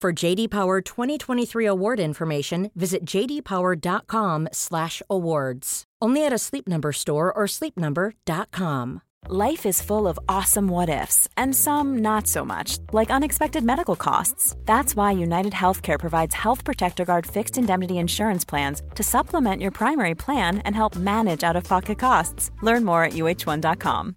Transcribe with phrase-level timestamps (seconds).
[0.00, 5.84] For JD Power 2023 award information, visit jdpower.com/awards.
[6.02, 9.02] Only at a Sleep Number store or sleepnumber.com.
[9.28, 13.94] Life is full of awesome what ifs, and some not so much, like unexpected medical
[13.94, 14.56] costs.
[14.64, 19.70] That's why United Healthcare provides Health Protector Guard fixed indemnity insurance plans to supplement your
[19.70, 22.50] primary plan and help manage out of pocket costs.
[22.62, 24.16] Learn more at uh1.com.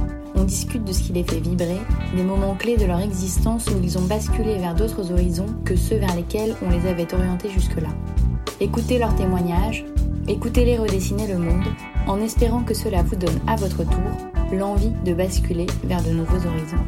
[0.41, 1.77] On discute de ce qui les fait vibrer,
[2.15, 5.97] des moments clés de leur existence où ils ont basculé vers d'autres horizons que ceux
[5.97, 7.89] vers lesquels on les avait orientés jusque-là.
[8.59, 9.85] Écoutez leurs témoignages,
[10.27, 11.67] écoutez-les redessiner le monde,
[12.07, 16.43] en espérant que cela vous donne à votre tour l'envie de basculer vers de nouveaux
[16.47, 16.85] horizons.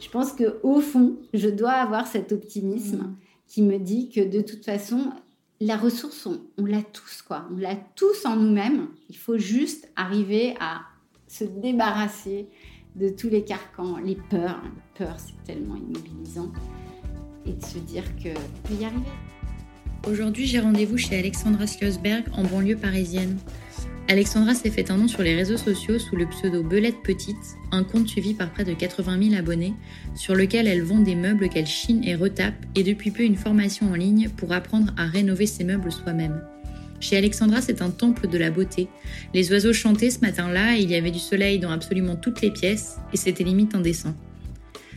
[0.00, 3.14] Je pense que au fond, je dois avoir cet optimisme Mm.
[3.46, 5.12] qui me dit que de toute façon,
[5.60, 7.44] la ressource, on, on l'a tous, quoi.
[7.52, 8.86] On l'a tous en nous-mêmes.
[9.10, 10.80] Il faut juste arriver à
[11.28, 12.48] se débarrasser
[12.96, 14.60] de tous les carcans, les peurs.
[14.64, 16.50] Les peurs, c'est tellement immobilisant.
[17.46, 19.06] Et de se dire que peut y arriver.
[20.08, 23.38] Aujourd'hui, j'ai rendez-vous chez Alexandra Schlossberg en banlieue parisienne.
[24.10, 27.84] Alexandra s'est fait un nom sur les réseaux sociaux sous le pseudo Belette Petite, un
[27.84, 29.74] compte suivi par près de 80 000 abonnés,
[30.14, 33.90] sur lequel elle vend des meubles qu'elle chine et retape, et depuis peu une formation
[33.90, 36.42] en ligne pour apprendre à rénover ses meubles soi-même.
[37.00, 38.88] Chez Alexandra, c'est un temple de la beauté.
[39.34, 42.96] Les oiseaux chantaient ce matin-là, il y avait du soleil dans absolument toutes les pièces,
[43.12, 44.14] et c'était limite indécent.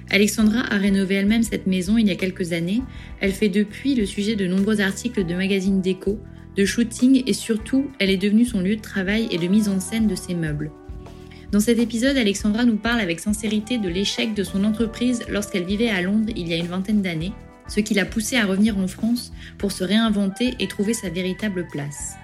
[0.10, 2.82] Alexandra a rénové elle-même cette maison il y a quelques années.
[3.22, 6.20] Elle fait depuis le sujet de nombreux articles de magazines déco,
[6.58, 9.80] de shooting et surtout, elle est devenue son lieu de travail et de mise en
[9.80, 10.72] scène de ses meubles.
[11.52, 15.90] Dans cet épisode, Alexandra nous parle avec sincérité de l'échec de son entreprise lorsqu'elle vivait
[15.90, 17.34] à Londres il y a une vingtaine d'années,
[17.68, 21.68] ce qui l'a poussée à revenir en France pour se réinventer et trouver sa véritable
[21.68, 22.16] place.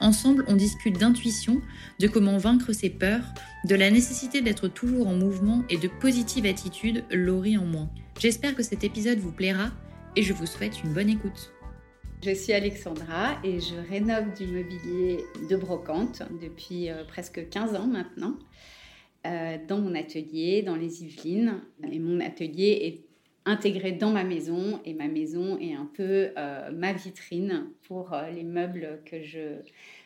[0.00, 1.60] Ensemble, on discute d'intuition,
[1.98, 3.34] de comment vaincre ses peurs,
[3.64, 7.90] de la nécessité d'être toujours en mouvement et de positive attitude, Laurie en moins.
[8.18, 9.70] J'espère que cet épisode vous plaira
[10.14, 11.52] et je vous souhaite une bonne écoute.
[12.24, 15.18] Je suis Alexandra et je rénove du mobilier
[15.48, 18.36] de brocante depuis euh, presque 15 ans maintenant
[19.26, 21.60] euh, dans mon atelier, dans les Yvelines.
[21.90, 23.07] Et mon atelier est
[23.48, 28.30] intégré dans ma maison et ma maison est un peu euh, ma vitrine pour euh,
[28.30, 29.56] les meubles que je,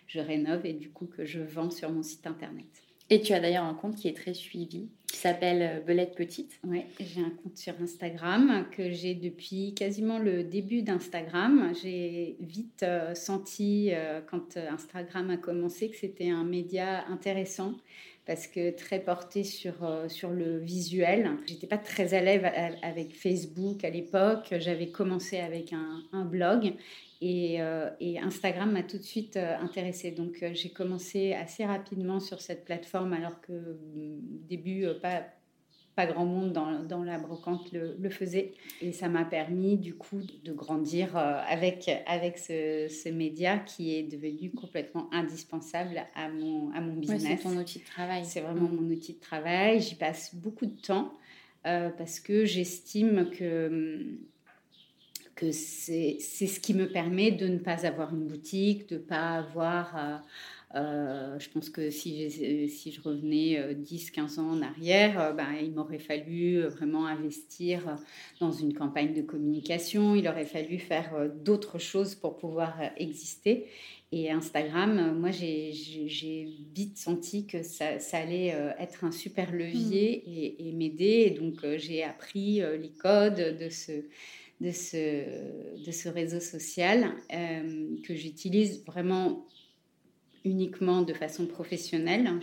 [0.07, 2.83] je rénove et du coup que je vends sur mon site internet.
[3.13, 6.59] Et tu as d'ailleurs un compte qui est très suivi, qui s'appelle euh, Belette Petite.
[6.67, 11.73] Oui, j'ai un compte sur Instagram que j'ai depuis quasiment le début d'Instagram.
[11.83, 17.75] J'ai vite euh, senti, euh, quand Instagram a commencé, que c'était un média intéressant
[18.27, 21.31] parce que très porté sur, euh, sur le visuel.
[21.47, 22.45] J'étais pas très à l'aise
[22.83, 24.55] avec Facebook à l'époque.
[24.59, 26.75] J'avais commencé avec un, blog
[27.21, 30.13] et, euh, et Instagram m'a tout de suite euh, intéressée.
[30.13, 35.25] Donc j'ai commencé assez rapidement sur cette plateforme alors que au début, pas,
[35.95, 38.55] pas grand monde dans, dans la brocante le, le faisait.
[38.81, 43.95] Et ça m'a permis du coup de grandir euh, avec, avec ce, ce média qui
[43.95, 47.23] est devenu complètement indispensable à mon, à mon Ouais, business.
[47.43, 48.25] c'est ton outil de travail.
[48.25, 49.81] C'est vraiment mon outil de travail.
[49.81, 51.13] J'y passe beaucoup de temps
[51.67, 54.07] euh, parce que j'estime que,
[55.35, 59.01] que c'est c'est ce qui me permet de ne pas avoir une boutique, de ne
[59.01, 60.17] pas avoir euh,
[60.75, 62.31] Euh, je pense que si,
[62.69, 67.99] si je revenais 10-15 ans en arrière, ben, il m'aurait fallu vraiment investir
[68.41, 73.67] dans une campagne de communication, il aurait fallu faire d'autres choses pour pouvoir exister.
[74.13, 80.31] Et Instagram, moi, j'ai vite senti que ça, allait être un super levier mmh.
[80.31, 81.25] et, et m'aider.
[81.27, 83.93] Et donc, j'ai appris les codes de ce,
[84.63, 89.45] de ce, de ce réseau social euh, que j'utilise vraiment
[90.45, 92.27] uniquement de façon professionnelle.
[92.27, 92.41] Hein,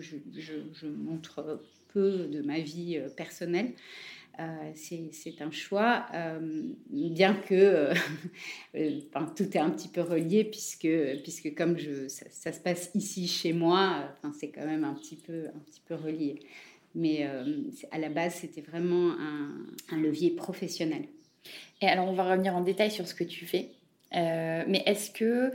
[0.00, 1.60] je, montre
[1.92, 3.72] peu de ma vie euh, personnelle.
[4.40, 6.06] Euh, c'est un choix,
[6.88, 7.90] bien que
[9.36, 10.88] tout est un petit peu relié, puisque,
[11.22, 15.16] puisque comme je, ça, se passe ici chez moi, enfin, c'est quand même un petit
[15.16, 16.40] peu, un petit peu relié.
[16.94, 17.28] Mais
[17.90, 19.14] à la base, c'était vraiment
[19.90, 21.04] un, levier professionnel.
[21.82, 23.68] Et alors, on va revenir en détail sur ce que tu fais.
[24.14, 25.52] Euh, mais est-ce que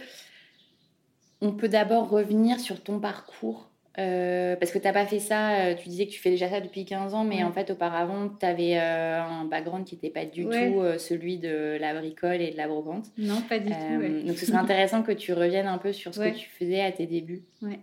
[1.41, 3.69] on peut d'abord revenir sur ton parcours
[3.99, 6.47] euh, parce que tu n'as pas fait ça, euh, tu disais que tu fais déjà
[6.47, 10.25] ça depuis 15 ans, mais en fait, auparavant, tu avais un background qui n'était pas
[10.25, 13.07] du tout celui de la bricole et de la brocante.
[13.17, 14.25] Non, pas du tout.
[14.27, 16.91] Donc, ce serait intéressant que tu reviennes un peu sur ce que tu faisais à
[16.91, 17.41] tes débuts.
[17.63, 17.79] Ouais.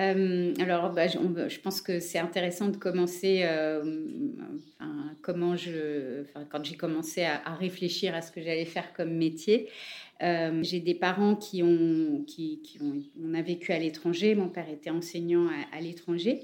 [0.00, 4.02] Euh, alors, bah, je, pense que c'est intéressant de commencer, euh,
[5.22, 9.68] comment je, quand j'ai commencé à, réfléchir à ce que j'allais faire comme métier.
[10.22, 14.34] Euh, j'ai des parents qui ont, qui, ont, on a vécu à l'étranger.
[14.34, 16.42] Mon père était enseignant à, l'étranger.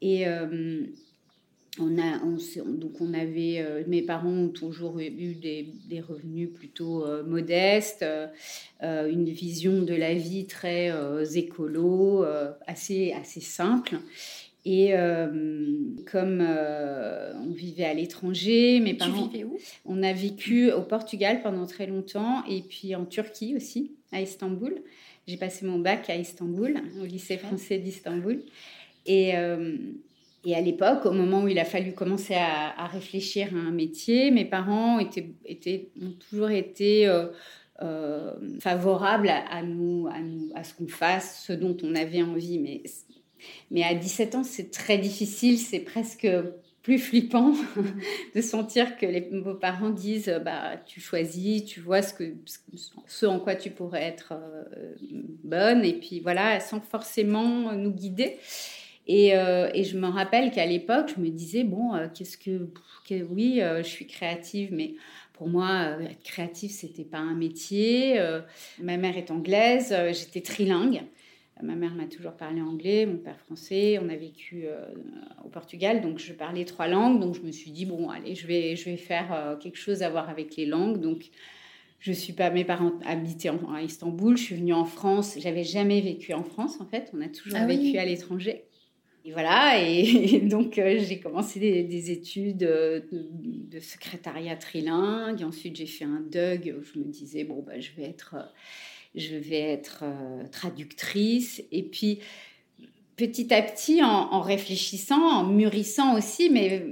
[0.00, 0.26] Et
[1.78, 2.18] on a,
[2.66, 8.04] donc on avait, euh, mes parents ont toujours eu des, revenus plutôt euh, modestes,
[8.82, 10.92] euh, une vision de la vie très
[11.34, 12.24] écolo,
[12.66, 13.96] assez, assez simple.
[14.64, 14.92] Et
[16.10, 19.58] comme on vivait à l'étranger, mes parents, où?
[19.84, 24.80] On a vécu au Portugal pendant très longtemps et puis en Turquie aussi, à Istanbul.
[25.26, 28.40] J'ai passé mon bac à Istanbul, au lycée français d'Istanbul.
[29.06, 29.34] Et
[30.44, 34.30] et à l'époque, au moment où il a fallu commencer à, réfléchir à un métier,
[34.30, 37.26] mes parents étaient, étaient ont toujours été euh,
[37.80, 42.58] euh, favorables à, nous, à, nous, à ce qu'on fasse ce dont on avait envie.
[42.58, 42.82] Mais,
[43.70, 46.28] mais à 17 ans, c'est très difficile, c'est presque
[46.82, 47.54] plus flippant
[48.34, 52.34] de sentir que les, vos parents disent bah, tu choisis, tu vois ce, que,
[53.06, 54.94] ce en quoi tu pourrais être euh,
[55.44, 58.38] bonne, et puis voilà, sans forcément nous guider.
[59.10, 62.68] Euh, et, je me rappelle qu'à l'époque, je me disais, bon, euh, qu'est-ce que,
[63.30, 64.94] Oui, euh, je suis créative, mais
[65.32, 68.20] pour moi, être créative, c'était pas un métier.
[68.80, 71.02] ma mère est anglaise, j'étais trilingue.
[71.62, 73.98] Ma mère m'a toujours parlé anglais, mon père français.
[74.02, 74.66] On a vécu
[75.44, 77.20] au Portugal, donc je parlais trois langues.
[77.20, 80.10] Donc je me suis dit, bon, allez, je vais, je vais faire quelque chose à
[80.10, 81.00] voir avec les langues.
[81.00, 81.30] Donc
[82.02, 85.36] je suis pas, mes parents habitaient à Istanbul, je suis venue en France.
[85.38, 87.12] J'avais jamais vécu en France, en fait.
[87.14, 88.64] On a toujours ah vécu à l'étranger.
[89.24, 95.42] Et voilà, et, donc euh, j'ai commencé des, études euh, de, secrétariat trilingue.
[95.42, 98.34] Et ensuite, j'ai fait un DUG où je me disais, bon, bah, je vais être,
[98.36, 98.42] euh,
[99.14, 100.04] je vais être
[100.50, 101.62] traductrice.
[101.70, 102.20] Et puis,
[103.16, 106.86] petit à petit, en, réfléchissant, en mûrissant aussi, mais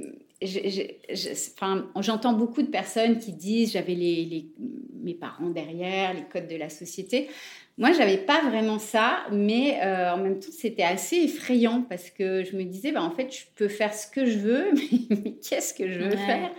[2.01, 3.95] j'entends beaucoup de personnes qui disent j'avais
[5.03, 7.29] mes parents derrière, les codes de la société.
[7.81, 12.44] Moi, j'avais pas vraiment ça, mais euh, en même temps, c'était assez effrayant parce que
[12.44, 14.73] je me disais, bah, en fait, je peux faire ce que je veux,
[15.09, 16.50] mais, qu'est-ce que je veux faire?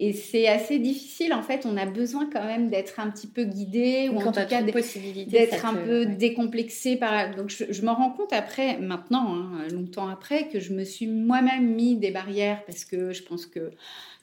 [0.00, 1.32] Et c'est assez difficile.
[1.34, 4.40] En fait, on a besoin quand même d'être un petit peu guidé ou en tout
[4.48, 6.96] cas d'être un peu décomplexé.
[6.96, 7.36] Par...
[7.36, 11.76] Donc, je, me rends compte après, maintenant, hein, longtemps après, que je me suis moi-même
[11.76, 13.70] mis des barrières parce que je pense que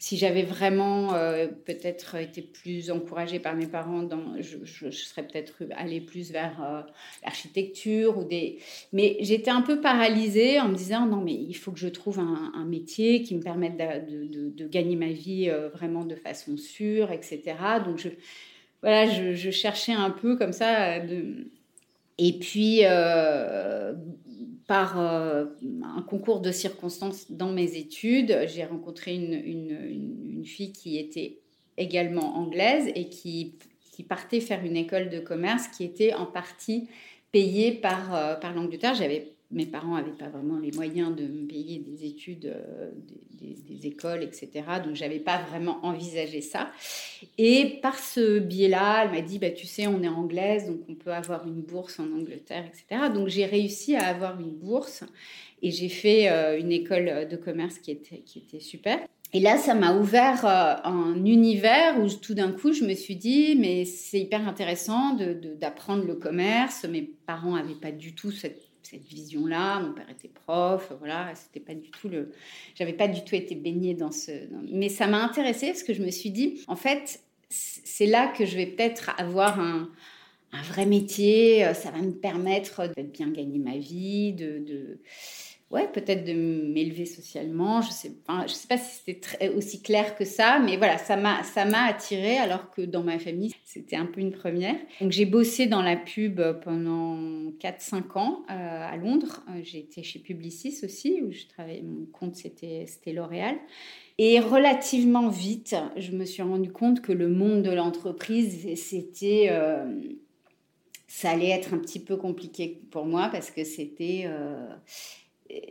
[0.03, 5.63] si j'avais vraiment euh, peut-être été plus encouragée par mes parents, dans, je, serais peut-être
[5.77, 6.81] allée plus vers euh,
[7.23, 8.59] l'architecture ou des.
[8.91, 12.19] Mais j'étais un peu paralysée en me disant non mais il faut que je trouve
[12.19, 17.55] un, métier qui me permette de, gagner ma vie euh, vraiment de façon sûre, etc.
[17.85, 18.09] Donc je
[18.81, 21.47] voilà, je, cherchais un peu comme ça de.
[22.17, 22.81] Et puis,
[24.67, 25.45] par euh,
[25.83, 31.39] un concours de circonstances dans mes études, j'ai rencontré une, fille qui était
[31.77, 33.55] également anglaise et qui,
[34.09, 36.89] partait faire une école de commerce qui était en partie
[37.31, 38.95] payée par, euh, l'Angleterre.
[39.53, 42.91] Mes parents n'avaient pas vraiment les moyens de me payer des études, euh,
[43.39, 44.49] des, écoles, etc.
[44.83, 46.71] Donc, j'avais pas vraiment envisagé ça.
[47.37, 50.95] Et par ce biais-là, elle m'a dit, bah, tu sais, on est anglaise, donc on
[50.95, 53.09] peut avoir une bourse en Angleterre, etc.
[53.13, 55.03] Donc, j'ai réussi à avoir une bourse
[55.61, 58.99] et j'ai fait euh, une école de commerce qui était, qui était super.
[59.35, 63.15] Et là, ça m'a ouvert euh, un univers où tout d'un coup, je me suis
[63.15, 65.17] dit, mais c'est hyper intéressant
[65.59, 66.85] d'apprendre le commerce.
[66.85, 68.61] Mes parents n'avaient pas du tout cette,
[68.91, 69.79] vision-là.
[69.79, 72.31] Mon père était prof, voilà, c'était pas du tout le.
[72.75, 74.31] J'avais pas du tout été baignée dans ce.
[74.71, 78.45] Mais ça m'a intéressée parce que je me suis dit, en fait, c'est là que
[78.45, 79.89] je vais peut-être avoir un,
[80.65, 81.73] vrai métier.
[81.73, 84.99] Ça va me permettre de bien gagner ma vie, de
[85.73, 87.81] ouais, peut-être de m'élever socialement.
[87.81, 88.11] Je sais,
[88.47, 91.85] je sais pas si c'était aussi clair que ça, mais voilà, ça m'a, ça m'a
[91.85, 94.75] attiré alors que dans ma famille, c'était un peu une première.
[95.01, 97.17] Donc j'ai bossé dans la pub pendant
[97.59, 99.43] 4-5 ans euh, à Londres.
[99.49, 103.55] Euh, j'ai été chez Publicis aussi, où je travaillais, mon compte c'était, c'était L'Oréal.
[104.19, 109.47] Et relativement vite, je me suis rendu compte que le monde de l'entreprise, c'était...
[109.49, 109.85] Euh,
[111.07, 114.25] ça allait être un petit peu compliqué pour moi parce que c'était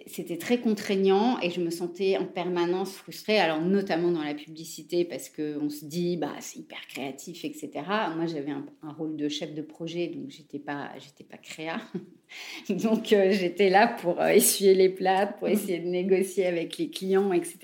[0.06, 5.04] c'était très contraignant et je me sentais en permanence frustrée, alors notamment dans la publicité
[5.04, 7.70] parce qu'on se dit bah c'est hyper créatif etc.
[8.16, 8.64] Moi j'avais un,
[8.96, 11.80] rôle de chef de projet donc j'étais pas j'étais pas créa
[12.68, 16.90] donc euh, j'étais là pour euh, essuyer les plats, pour essayer de négocier avec les
[16.90, 17.58] clients etc.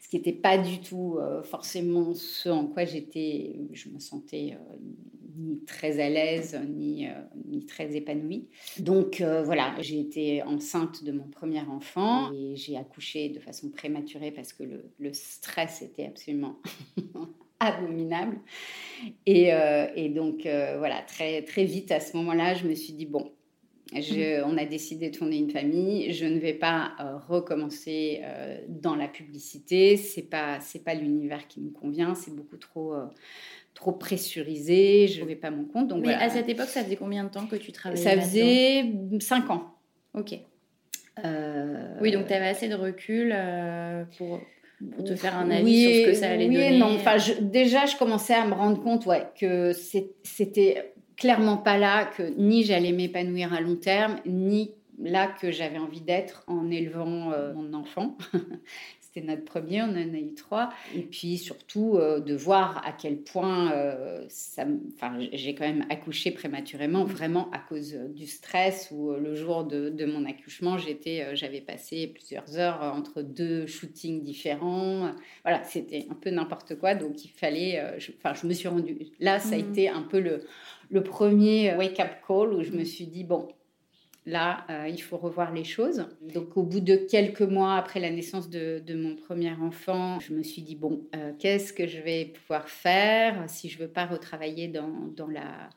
[0.00, 4.56] Ce qui n'était pas du tout euh, forcément ce en quoi j'étais, je me sentais
[5.36, 7.12] ni très à l'aise, ni, euh,
[7.46, 8.48] ni très épanouie.
[8.78, 13.70] Donc euh, voilà, j'ai été enceinte de mon premier enfant et j'ai accouché de façon
[13.70, 16.58] prématurée parce que le, le stress était absolument
[17.60, 18.38] abominable.
[19.26, 23.06] Et, euh, et donc voilà, très, très vite à ce moment-là, je me suis dit,
[23.06, 23.32] bon,
[23.92, 26.12] je, on a décidé de fonder une famille.
[26.12, 26.94] Je ne vais pas
[27.28, 28.22] recommencer
[28.68, 29.96] dans la publicité.
[29.96, 32.14] C'est pas c'est pas l'univers qui me convient.
[32.14, 32.94] C'est beaucoup trop
[33.74, 35.88] trop pressurisée, je n'avais pas mon compte.
[35.88, 38.92] Donc Mais à cette époque, ça faisait combien de temps que tu travaillais Ça faisait
[39.20, 39.74] 5 ans.
[40.14, 40.38] Ok.
[41.24, 44.40] Euh, oui, donc tu avais assez de recul euh, pour,
[44.96, 46.78] pour, te faire un avis sur ce que ça allait oui donner.
[46.78, 46.94] non.
[46.94, 49.72] Enfin, déjà, je commençais à me rendre compte ouais, que
[50.22, 55.78] c'était clairement pas là que ni j'allais m'épanouir à long terme, ni là que j'avais
[55.78, 58.16] envie d'être en élevant euh, mon enfant.
[59.14, 60.70] C'était notre premier, on en a eu trois.
[60.96, 65.84] Et puis surtout euh, de voir à quel point euh, ça, enfin, j'ai quand même
[65.88, 70.78] accouché prématurément, vraiment à cause euh, du stress où le jour de, de mon accouchement,
[70.78, 75.12] j'étais, j'avais passé plusieurs heures entre deux shootings différents.
[75.44, 76.96] Voilà, c'était un peu n'importe quoi.
[76.96, 77.80] Donc il fallait,
[78.18, 78.98] enfin, je me suis rendue.
[79.20, 79.60] Là, ça a mmh.
[79.60, 80.40] été un peu le,
[80.90, 83.48] le premier wake-up call où je me suis dit, bon,
[84.26, 86.06] là, euh, il faut revoir les choses.
[86.22, 90.42] Donc, au bout de quelques mois après la naissance de, mon premier enfant, je me
[90.42, 94.68] suis dit, bon, euh, qu'est-ce que je vais pouvoir faire si je veux pas retravailler
[94.68, 95.68] dans, dans, la,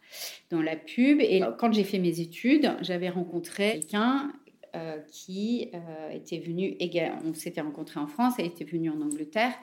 [0.50, 1.20] dans la pub?
[1.20, 4.32] Et quand j'ai fait mes études, j'avais rencontré quelqu'un
[4.75, 5.72] euh, qui
[6.12, 6.77] était venu,
[7.25, 9.54] on s'était rencontré en France, elle était venue en Angleterre,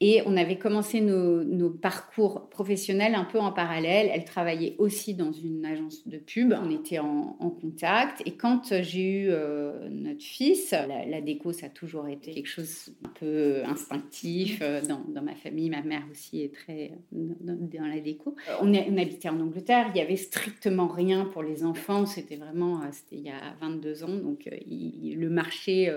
[0.00, 4.10] et on avait commencé nos, parcours professionnels un peu en parallèle.
[4.12, 6.52] Elle travaillait aussi dans une agence de pub.
[6.52, 8.22] On était en, contact.
[8.26, 12.92] Et quand j'ai eu euh, notre fils, la, déco, ça a toujours été quelque chose
[13.04, 15.70] un peu instinctif euh, dans, ma famille.
[15.70, 18.34] Ma mère aussi est très dans, la déco.
[18.60, 19.90] On, habitait en Angleterre.
[19.94, 22.04] Il y avait strictement rien pour les enfants.
[22.04, 24.16] C'était vraiment, euh, c'était il y a 22 ans.
[24.16, 25.92] Donc le marché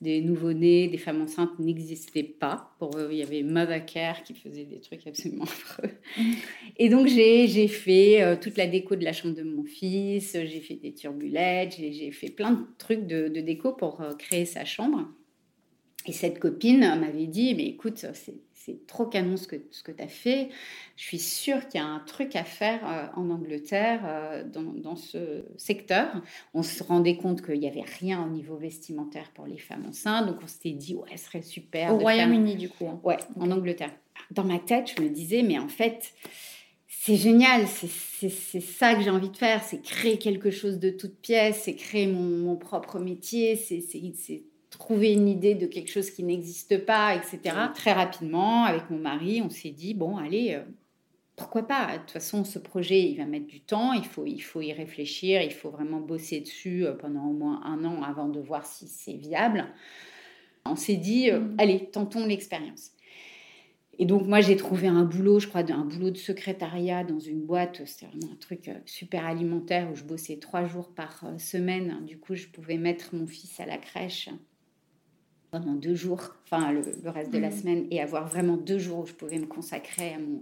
[0.00, 2.74] des nouveau-nés, des femmes enceintes n'existaient pas.
[2.78, 5.90] Pour eux, il y avait Mother Care qui faisait des trucs absolument affreux.
[6.78, 10.60] Et donc, j'ai fait euh, toute la déco de la chambre de mon fils, j'ai
[10.60, 14.64] fait des turbulettes, j'ai fait plein de trucs de, de déco pour euh, créer sa
[14.64, 15.06] chambre.
[16.06, 18.34] Et cette copine m'avait dit, mais écoute, c'est
[18.86, 20.48] trop canon ce que, ce que tu as fait.
[20.96, 24.62] Je suis sûre qu'il y a un truc à faire euh, en Angleterre euh, dans,
[24.62, 26.22] dans, ce secteur.
[26.54, 30.26] On se rendait compte qu'il n'y avait rien au niveau vestimentaire pour les femmes enceintes.
[30.26, 31.94] Donc on s'était dit, ouais, ce serait super.
[31.94, 32.86] Au Royaume-Uni, du coup.
[32.86, 33.00] Hein.
[33.02, 33.92] Ouais, en Angleterre.
[34.30, 36.12] Dans ma tête, je me disais, mais en fait,
[36.86, 41.16] c'est génial, c'est ça que j'ai envie de faire, c'est créer quelque chose de toute
[41.16, 43.80] pièce, c'est créer mon, mon propre métier, c'est
[44.70, 47.56] trouver une idée de quelque chose qui n'existe pas, etc.
[47.74, 50.62] Très rapidement, avec mon mari, on s'est dit, bon, allez, euh,
[51.36, 51.94] pourquoi pas?
[51.94, 54.72] De toute façon, ce projet, il va mettre du temps, il faut, il faut y
[54.72, 58.64] réfléchir, il faut vraiment bosser dessus euh, pendant au moins un an avant de voir
[58.64, 59.66] si c'est viable.
[60.64, 61.56] On s'est dit, euh, mm.
[61.58, 62.92] allez, tentons l'expérience.
[63.98, 67.42] Et donc, moi, j'ai trouvé un boulot, je crois, un boulot de secrétariat dans une
[67.42, 67.82] boîte.
[67.84, 71.98] C'était vraiment un truc super alimentaire où je bossais trois jours par semaine.
[72.06, 74.30] Du coup, je pouvais mettre mon fils à la crèche
[75.50, 77.52] pendant deux jours, enfin le, reste de la mm.
[77.52, 80.40] semaine, et avoir vraiment deux jours où je pouvais me consacrer à mon,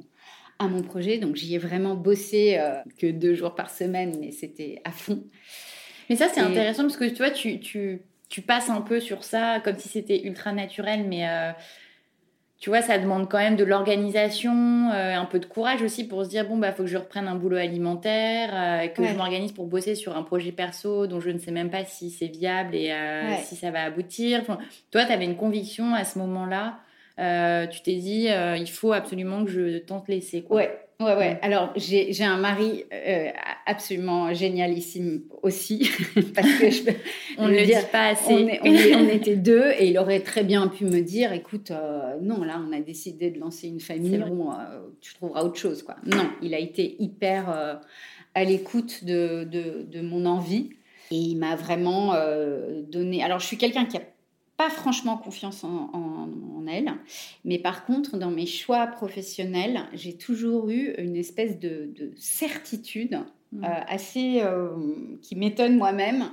[0.58, 1.18] à mon projet.
[1.18, 5.24] Donc j'y ai vraiment bossé euh, que deux jours par semaine, mais c'était à fond.
[6.08, 9.24] Mais ça, c'est intéressant parce que tu vois, tu, tu, tu, passes un peu sur
[9.24, 11.52] ça comme si c'était ultra naturel, mais euh,
[12.58, 16.24] tu vois, ça demande quand même de l'organisation, euh, un peu de courage aussi pour
[16.24, 19.52] se dire bon bah faut que je reprenne un boulot alimentaire, euh, que je m'organise
[19.52, 22.74] pour bosser sur un projet perso dont je ne sais même pas si c'est viable
[22.74, 24.44] et euh, si ça va aboutir.
[24.90, 26.80] toi, tu avais une conviction à ce moment-là.
[27.68, 30.44] tu t'es dit il faut absolument que je tente l'essai.
[30.50, 31.38] Ouais, Ouais, ouais.
[31.42, 33.30] Alors, j'ai un mari euh,
[33.66, 35.88] absolument génialissime aussi,
[36.34, 36.82] parce que je,
[37.38, 38.58] on ne le dit pas assez.
[38.64, 42.42] On, on, était deux et il aurait très bien pu me dire, écoute, euh, non,
[42.42, 44.54] là, on a décidé de lancer une famille, bon, euh,
[45.00, 45.94] tu trouveras autre chose, quoi.
[46.04, 47.80] Non, il a été hyper
[48.34, 50.70] à l'écoute de, de, de, mon envie
[51.12, 52.12] et il m'a vraiment
[52.88, 53.22] donné.
[53.22, 54.02] Alors, je suis quelqu'un qui a
[54.58, 56.92] pas franchement confiance en, elle,
[57.46, 63.20] mais par contre, dans mes choix professionnels, j'ai toujours eu une espèce de, certitude
[63.52, 63.64] mmh.
[63.64, 64.68] euh, assez euh,
[65.22, 66.28] qui m'étonne moi-même,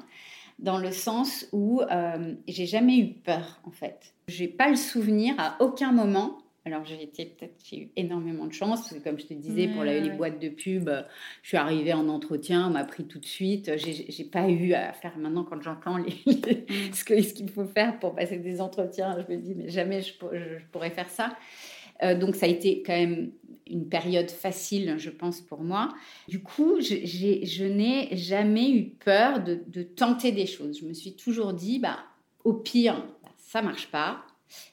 [0.59, 4.13] dans le sens où euh, j'ai jamais eu peur en fait.
[4.27, 8.51] J'ai pas le souvenir à aucun moment alors j'ai été peut-être j'ai eu énormément de
[8.51, 10.89] chance parce que comme je te disais pour les boîtes de pub,
[11.43, 13.71] je suis arrivée en entretien, on m'a pris tout de suite.
[13.77, 16.93] J'ai pas eu à faire maintenant quand j'entends les, mm.
[16.93, 20.01] ce qu'il ce qu'il faut faire pour passer des entretiens, je me dis mais jamais
[20.01, 20.13] je,
[20.71, 21.37] pourrais faire ça.
[22.01, 23.31] Euh, donc ça a été quand même
[23.67, 25.93] une période facile, je pense, pour moi.
[26.27, 30.79] Du coup, je, je n'ai jamais eu peur de, de, tenter des choses.
[30.81, 31.99] Je me suis toujours dit, bah,
[32.43, 34.25] au pire, bah, ça marche pas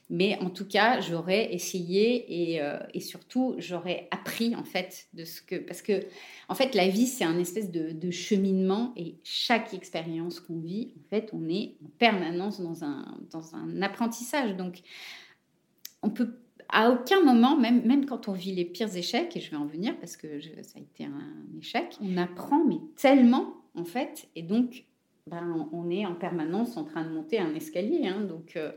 [0.09, 5.25] mais en tout cas, j'aurais essayé et, euh, et surtout, j'aurais appris en fait de
[5.25, 5.55] ce que.
[5.55, 6.01] Parce que,
[6.49, 10.93] en fait, la vie, c'est un espèce de, de, cheminement et chaque expérience qu'on vit,
[10.99, 14.55] en fait, on est en permanence dans un, dans un apprentissage.
[14.55, 14.81] Donc,
[16.01, 16.39] on peut.
[16.69, 19.65] À aucun moment, même, même quand on vit les pires échecs, et je vais en
[19.65, 24.41] venir parce que ça a été un échec, on apprend, mais tellement, en fait, et
[24.41, 24.85] donc,
[25.27, 28.07] ben, on est en permanence en train de monter un escalier.
[28.07, 28.71] Hein, donc, euh,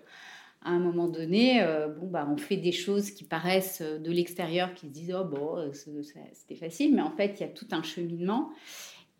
[0.63, 4.11] à un moment donné, euh, bon, bah, on fait des choses qui paraissent euh, de
[4.11, 7.49] l'extérieur, qui se disent oh bon, euh, c'était facile, mais en fait, il y a
[7.49, 8.51] tout un cheminement.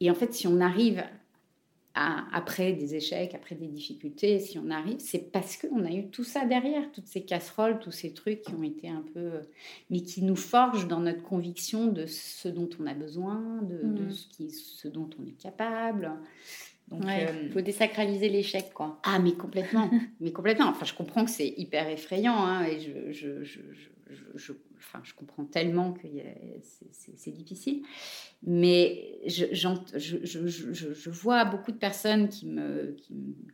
[0.01, 1.05] Et en fait, si on arrive
[1.95, 6.09] à, après des échecs, après des difficultés, si on arrive, c'est parce qu'on a eu
[6.09, 9.41] tout ça derrière, toutes ces casseroles, tous ces trucs qui ont été un peu,
[9.89, 14.05] mais qui nous forgent dans notre conviction de ce dont on a besoin, de, de
[14.05, 14.11] mmh.
[14.11, 16.13] ce, qui, ce dont on est capable.
[16.89, 19.01] Donc, il euh, faut désacraliser l'échec, quoi.
[19.03, 19.91] Ah, mais complètement.
[20.21, 20.67] mais complètement.
[20.67, 23.61] Enfin, je comprends que c'est hyper effrayant, hein, et je, je, je,
[24.37, 26.07] je, enfin, je comprends tellement que
[26.93, 27.83] c'est difficile.
[28.45, 32.95] Mais je, je, vois beaucoup de personnes qui, me,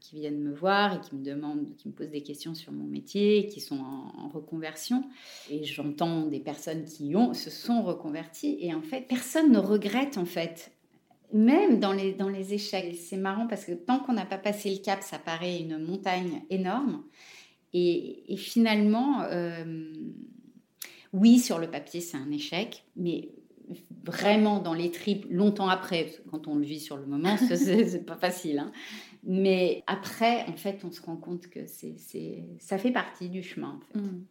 [0.00, 2.84] qui, viennent me voir et qui me demandent, qui me posent des questions sur mon
[2.84, 5.04] métier, qui sont en, en reconversion.
[5.50, 8.58] Et j'entends des personnes qui ont, se sont reconverties.
[8.60, 10.72] Et en fait, personne ne regrette, en fait
[11.32, 14.70] même dans les, dans les échecs, c'est marrant parce que tant qu'on n'a pas passé
[14.70, 17.04] le cap, ça paraît une montagne énorme.
[17.74, 19.92] Et, finalement, euh,
[21.12, 23.30] oui, sur le papier, c'est un échec, mais
[24.04, 28.16] vraiment dans les tripes, longtemps après, quand on le vit sur le moment, c'est pas
[28.16, 28.58] facile.
[28.58, 28.72] Hein.
[29.24, 31.96] Mais après, en fait, on se rend compte que c'est,
[32.58, 33.78] ça fait partie du chemin.
[33.78, 33.98] En fait.
[33.98, 34.24] Mmh.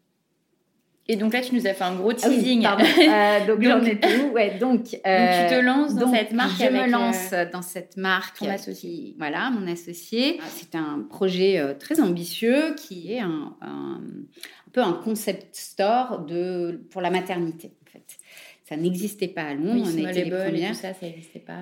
[1.12, 2.66] Et donc là, tu nous as fait un gros ah teasing.
[2.66, 4.32] euh, donc j'en étais où?
[4.32, 7.98] Ouais, donc, euh, tu te lances dans cette marque Je me lance euh, dans cette
[7.98, 8.38] marque.
[8.38, 9.14] Ton associé.
[9.18, 10.40] Voilà, mon associé.
[10.40, 15.54] Ah, c'est un projet euh, très ambitieux qui est un, un, un, peu un concept
[15.54, 18.18] store de, pour la maternité, en fait.
[18.64, 19.84] Ça n'existait pas à Londres.
[19.86, 20.72] Oui, on était les premières.
[20.72, 21.60] Et tout ça, ça n'existait pas.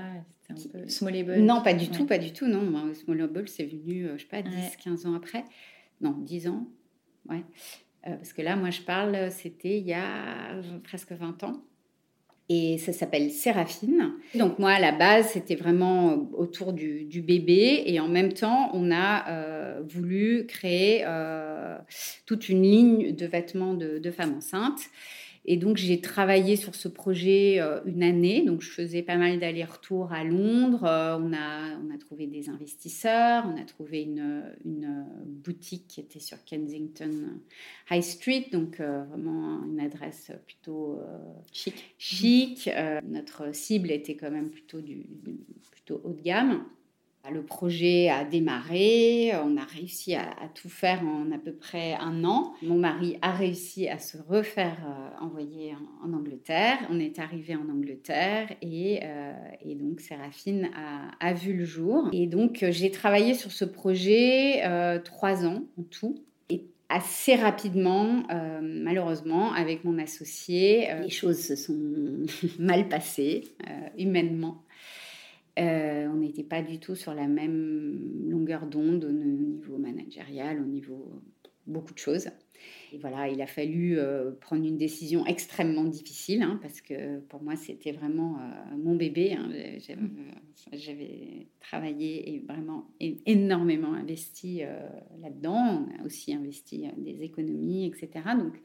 [0.52, 1.40] Un peu Smallable.
[1.40, 2.46] Non, pas du tout, pas du tout.
[2.46, 5.44] Non, Smallable, c'est venu, je sais pas, 10, 15 ans après.
[6.02, 6.68] Non, 10 ans.
[7.28, 7.44] Ouais.
[8.08, 11.62] Euh, parce que là, moi, je parle, c'était il y a presque 20 ans.
[12.52, 14.14] Et ça s'appelle Séraphine.
[14.34, 17.84] Donc moi, à la base, c'était vraiment autour du, bébé.
[17.86, 21.78] Et en même temps, on a euh, voulu créer euh,
[22.26, 24.82] toute une ligne de vêtements de femmes enceintes.
[25.52, 28.46] Et donc, j'ai travaillé sur ce projet euh, une année.
[28.46, 30.84] Donc, je faisais pas mal d'allers-retours à Londres.
[30.84, 33.46] Euh, on, a, on a trouvé des investisseurs.
[33.52, 37.40] On a trouvé une, une boutique qui était sur Kensington
[37.90, 38.46] High Street.
[38.52, 41.02] Donc, vraiment une adresse plutôt
[41.52, 41.96] chic.
[41.98, 42.70] chic.
[43.08, 45.08] notre cible était quand même plutôt, du,
[45.72, 46.64] plutôt haut de gamme.
[47.32, 52.24] Le projet a démarré, on a réussi à, tout faire en à peu près un
[52.24, 52.54] an.
[52.62, 56.78] Mon mari a réussi à se refaire euh, envoyer en, Angleterre.
[56.89, 59.34] On est arrivé en Angleterre et, euh,
[59.76, 60.70] donc Séraphine
[61.20, 62.10] a, vu le jour.
[62.12, 64.62] Et donc euh, j'ai travaillé sur ce projet
[65.04, 66.24] trois ans en tout.
[66.50, 68.24] Et assez rapidement,
[68.62, 71.78] malheureusement, avec mon associé, les choses se sont
[72.60, 73.44] mal passées
[73.98, 74.63] humainement.
[75.58, 80.66] Euh, on n'était pas du tout sur la même longueur d'onde au niveau managérial, au
[80.66, 81.22] niveau
[81.68, 82.30] beaucoup de choses.
[82.92, 87.42] Et voilà, il a fallu euh, prendre une décision extrêmement difficile, hein, parce que pour
[87.42, 89.34] moi, c'était vraiment euh, mon bébé.
[89.34, 89.50] Hein.
[90.74, 94.62] J'avais travaillé et vraiment énormément investi
[95.22, 95.86] là-dedans.
[95.88, 98.10] On a aussi investi des économies, etc.
[98.38, 98.60] Donc,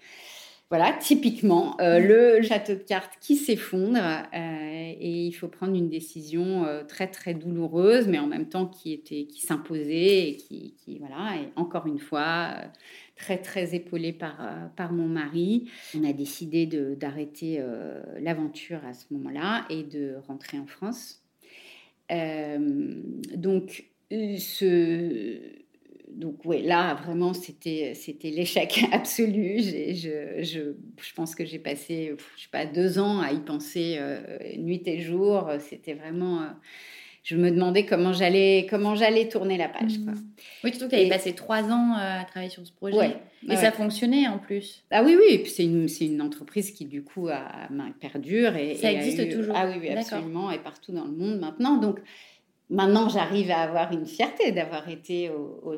[0.77, 5.89] voilà, typiquement, euh, le château de cartes qui s'effondre euh, et il faut prendre une
[5.89, 10.75] décision euh, très très douloureuse, mais en même temps qui était qui s'imposait et qui,
[10.99, 12.57] voilà et encore une fois
[13.15, 14.37] très très épaulée par
[14.75, 15.71] par mon mari.
[15.97, 17.63] On a décidé d'arrêter
[18.21, 21.23] l'aventure à ce moment-là et de rentrer en France.
[22.11, 25.64] donc ce
[26.15, 29.61] donc ouais, là vraiment c'était c'était l'échec absolu.
[29.61, 29.95] Je,
[30.43, 30.73] je,
[31.03, 34.21] je, pense que j'ai passé je sais pas deux ans à y penser euh,
[34.57, 35.49] nuit et jour.
[35.61, 36.47] C'était vraiment euh,
[37.25, 39.99] je me demandais comment j'allais comment j'allais tourner la page.
[40.05, 40.13] Quoi.
[40.13, 40.25] Mmh.
[40.63, 43.17] Oui, surtout que tu avais passé trois ans euh, à travailler sur ce projet.
[43.49, 44.85] et ça fonctionnait en plus.
[44.91, 45.45] Ah oui, oui.
[45.47, 48.57] c'est une, une, entreprise qui, du coup, a, perdure.
[48.57, 49.55] Et, ça existe toujours.
[49.57, 50.51] Ah oui, oui absolument.
[50.51, 51.79] Et partout dans le monde maintenant.
[51.79, 51.99] Donc,
[52.71, 55.75] Maintenant, j'arrive à avoir une fierté d'avoir été au,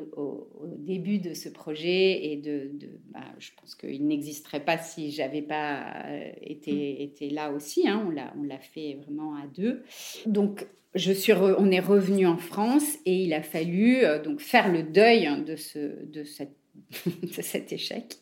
[0.77, 2.71] début de ce projet et de,
[3.09, 7.01] bah, je pense qu'il n'existerait pas si j'avais pas euh, été, mm.
[7.01, 7.87] été là aussi.
[7.87, 8.07] Hein.
[8.37, 9.83] On l'a fait vraiment à deux.
[10.25, 14.71] Donc, je suis on est revenu en France et il a fallu euh, donc faire
[14.71, 16.55] le deuil de, ce, de cette
[17.05, 18.17] de cet échec.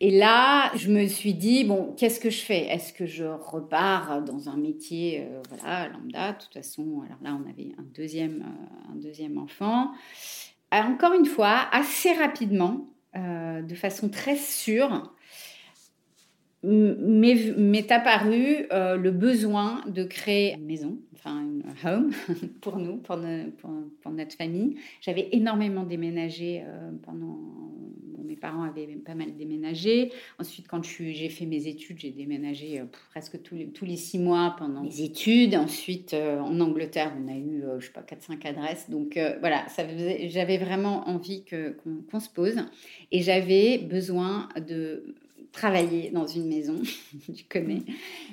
[0.00, 2.66] Et là, je me suis dit, bon, qu'est-ce que je fais?
[2.66, 6.32] Est-ce que je repars dans un métier, euh, voilà, lambda?
[6.32, 9.92] De toute façon, alors là, on avait un deuxième, euh, un deuxième enfant.
[10.74, 15.15] Euh, encore une fois, assez rapidement, de façon très sûre,
[16.66, 22.12] m'est apparu le besoin de créer une maison, enfin une home
[22.60, 24.76] pour nous, pour, notre famille.
[25.00, 26.64] J'avais énormément déménagé
[27.02, 27.38] pendant
[28.26, 30.12] mes parents avaient pas mal déménagé.
[30.38, 34.82] Ensuite, quand j'ai fait mes études, j'ai déménagé euh, presque tous les, six mois pendant
[34.82, 35.54] mes études.
[35.54, 38.90] Ensuite, euh, en Angleterre, on a eu, euh, je sais pas, 4-5 adresses.
[38.90, 39.66] Donc voilà,
[40.26, 42.56] j'avais vraiment envie qu'on se pose.
[43.12, 45.14] Et j'avais besoin de
[45.52, 46.76] travailler dans une maison,
[47.34, 47.82] tu connais.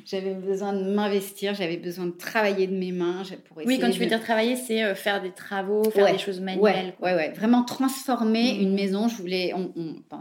[0.06, 3.23] J'avais besoin de m'investir, j'avais besoin de travailler de mes mains.
[3.45, 6.39] Pour oui, quand tu veux dire travailler, c'est euh, faire des travaux, faire des choses
[6.39, 6.93] manuelles.
[7.02, 8.62] Ouais, ouais, vraiment transformer mm.
[8.62, 9.08] une maison.
[9.08, 9.73] Je voulais, on,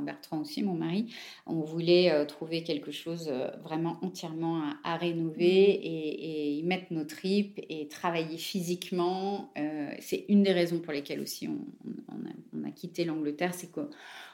[0.03, 1.13] Bertrand aussi, mon mari,
[1.47, 5.85] on voulait euh, trouver quelque chose euh, vraiment entièrement à, rénover mm.
[5.85, 9.53] et, y mettre nos tripes et travailler physiquement.
[10.01, 11.59] c'est une des raisons pour lesquelles aussi on,
[12.09, 13.81] on a, a, quitté l'Angleterre, c'est que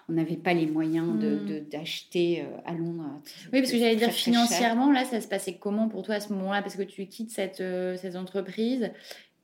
[0.09, 1.69] on n'avait pas les moyens hmm.
[1.71, 3.21] d'acheter euh, à Londres.
[3.53, 6.33] Oui, parce que j'allais dire financièrement, là, ça se passait comment pour toi à ce
[6.33, 6.63] moment-là?
[6.63, 8.91] Parce que tu quittes cette, euh, cette entreprise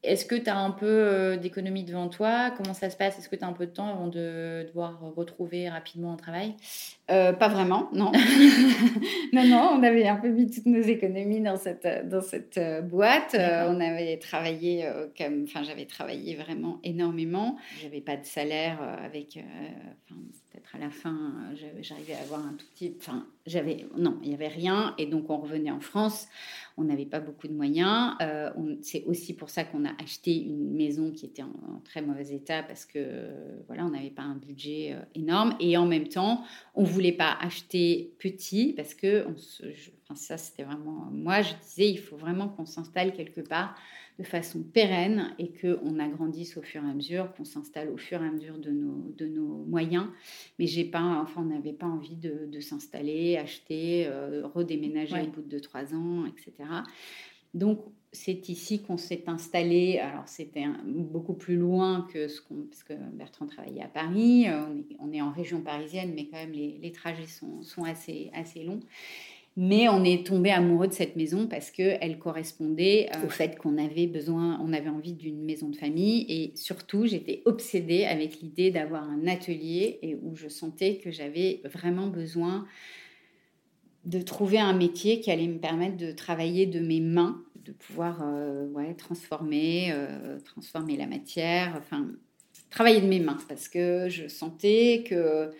[0.04, 2.52] est-ce que tu as un peu euh, d'économie devant toi?
[2.56, 3.18] Comment ça se passe?
[3.18, 6.54] Est-ce que tu as un peu de temps avant de devoir retrouver rapidement un travail?
[7.10, 8.12] Euh, Pas vraiment, non.
[9.32, 12.82] non, non, on avait un peu mis toutes nos économies dans cette, dans cette euh,
[12.82, 13.34] boîte.
[13.34, 15.44] on avait travaillé comme.
[15.44, 17.56] Enfin, j'avais travaillé vraiment énormément.
[17.82, 19.38] J'avais pas de salaire avec.
[20.54, 21.32] Peut-être à la fin,
[21.80, 22.94] j'arrivais à avoir un tout petit.
[22.98, 23.86] Enfin, j'avais.
[23.96, 24.94] Non, il n'y avait rien.
[24.98, 26.28] Et donc, on revenait en France
[26.76, 28.14] on n'avait pas beaucoup de moyens.
[28.20, 28.50] Euh,
[28.82, 32.62] c'est aussi pour ça qu'on a acheté une maison qui était en, très mauvais état
[32.62, 33.30] parce que
[33.66, 36.42] voilà, on n'avait pas un budget euh, énorme et en même temps,
[36.74, 39.26] on voulait pas acheter petit parce que
[40.14, 43.74] ça c'était vraiment moi je disais il faut vraiment qu'on s'installe quelque part
[44.18, 48.22] de façon pérenne et qu'on agrandisse au fur et à mesure, qu'on s'installe au fur
[48.22, 50.06] et à mesure de nos, de nos moyens.
[50.58, 55.30] Mais j'ai pas, enfin, on n'avait pas envie de, de s'installer, acheter, euh, redéménager au
[55.30, 56.68] bout de trois ans, etc.
[57.54, 57.80] Donc,
[58.12, 59.98] c'est ici qu'on s'est installé.
[59.98, 62.62] Alors, c'était beaucoup plus loin que ce qu'on.
[62.62, 64.46] Parce que Bertrand travaillait à Paris.
[64.48, 67.62] Euh, on est, on est, en région parisienne, mais quand même, les, les trajets sont,
[67.62, 68.80] sont, assez, assez longs.
[69.56, 73.78] Mais on est tombé amoureux de cette maison parce qu'elle correspondait euh, au fait qu'on
[73.78, 76.26] avait besoin, on avait envie d'une maison de famille.
[76.28, 81.60] Et surtout, j'étais obsédée avec l'idée d'avoir un atelier et où je sentais que j'avais
[81.64, 82.66] vraiment besoin
[84.04, 88.22] de trouver un métier qui allait me permettre de travailler de mes mains, de pouvoir
[88.22, 92.08] euh, ouais, transformer, euh, transformer la matière, enfin,
[92.70, 95.52] travailler de mes mains parce que je sentais que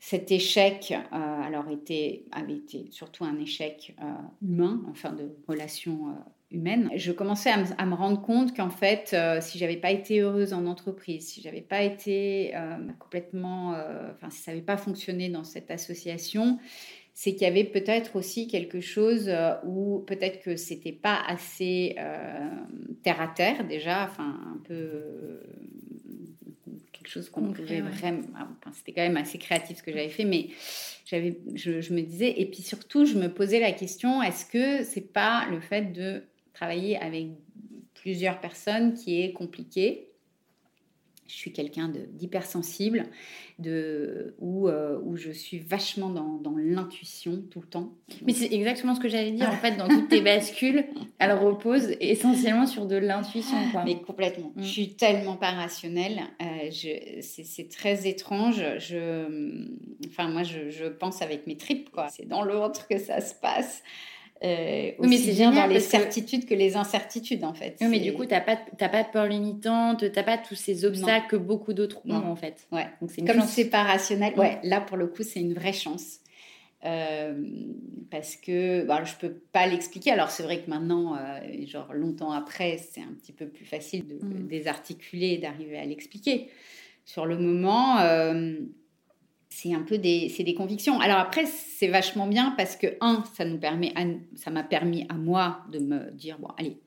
[0.00, 4.04] cet échec euh, alors était, avait été surtout un échec euh,
[4.42, 6.12] humain, enfin de relations euh,
[6.52, 6.88] humaines.
[6.94, 11.28] Je commençais à, me rendre compte qu'en fait, si j'avais pas été heureuse en entreprise,
[11.28, 12.54] si j'avais pas été
[12.98, 13.72] complètement,
[14.14, 16.58] enfin si ça n'avait pas fonctionné dans cette association,
[17.12, 19.30] c'est qu'il y avait peut-être aussi quelque chose
[19.66, 21.96] où peut-être que c'était pas assez
[23.02, 25.42] terre à terre déjà, enfin un peu
[27.08, 28.22] quelque chose qu'on pouvait vraiment.
[28.34, 30.48] Enfin, c'était quand même assez créatif ce que j'avais fait, mais
[31.06, 34.84] j'avais, je, je, me disais, et puis surtout, je me posais la question est-ce que
[34.84, 37.28] c'est pas le fait de travailler avec
[37.94, 40.07] plusieurs personnes qui est compliqué
[41.28, 43.04] je suis quelqu'un d'hypersensible,
[43.58, 47.92] de, où, euh, où je suis vachement dans, dans l'intuition tout le temps.
[48.26, 49.48] Mais c'est exactement ce que j'allais dire.
[49.48, 50.86] en fait, dans toutes tes bascules,
[51.18, 53.58] elles reposent essentiellement sur de l'intuition.
[53.84, 54.52] Mais complètement.
[54.56, 54.62] Mm.
[54.62, 56.20] Je suis tellement pas rationnelle.
[56.40, 56.70] Euh,
[57.20, 58.64] c'est très étrange.
[58.78, 59.68] Je,
[60.06, 61.90] enfin, moi, je, je pense avec mes tripes.
[62.10, 63.82] C'est dans l'autre que ça se passe.
[64.44, 66.54] Euh, oui, mais c'est bien dans les certitudes que...
[66.54, 67.76] les incertitudes, en fait.
[67.80, 70.54] Oui, mais du coup, tu n'as pas, pas de peur limitante, tu n'as pas tous
[70.54, 72.66] ces obstacles que beaucoup d'autres ont, en fait.
[72.70, 72.86] Ouais.
[73.00, 76.20] Donc, c'est Comme c'est pas rationnel, ouais, là, pour le coup, c'est une vraie chance.
[76.84, 77.34] Euh,
[78.08, 80.12] parce que bah, je peux pas l'expliquer.
[80.12, 84.06] Alors c'est vrai que maintenant, euh, genre longtemps après, c'est un petit peu plus facile
[84.06, 84.46] de mm.
[84.46, 86.48] désarticuler et d'arriver à l'expliquer.
[87.04, 88.58] Sur le moment, euh,
[89.48, 91.00] c'est un peu des, des convictions.
[91.00, 93.92] Alors après, c'est vachement bien parce que, un, ça nous permet,
[94.36, 96.78] ça m'a permis à moi de me dire, bon, allez,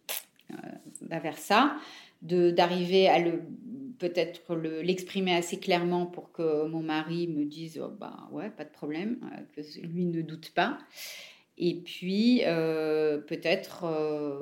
[0.52, 0.56] euh,
[1.02, 1.76] va vers ça,
[2.21, 3.41] d'arriver à le,
[3.97, 8.69] peut-être l'exprimer assez clairement pour que mon mari me dise, oh, bah ouais, pas de
[8.69, 10.78] problème, euh, que lui ne doute pas.
[11.63, 14.39] Et puis, euh, peut-être euh,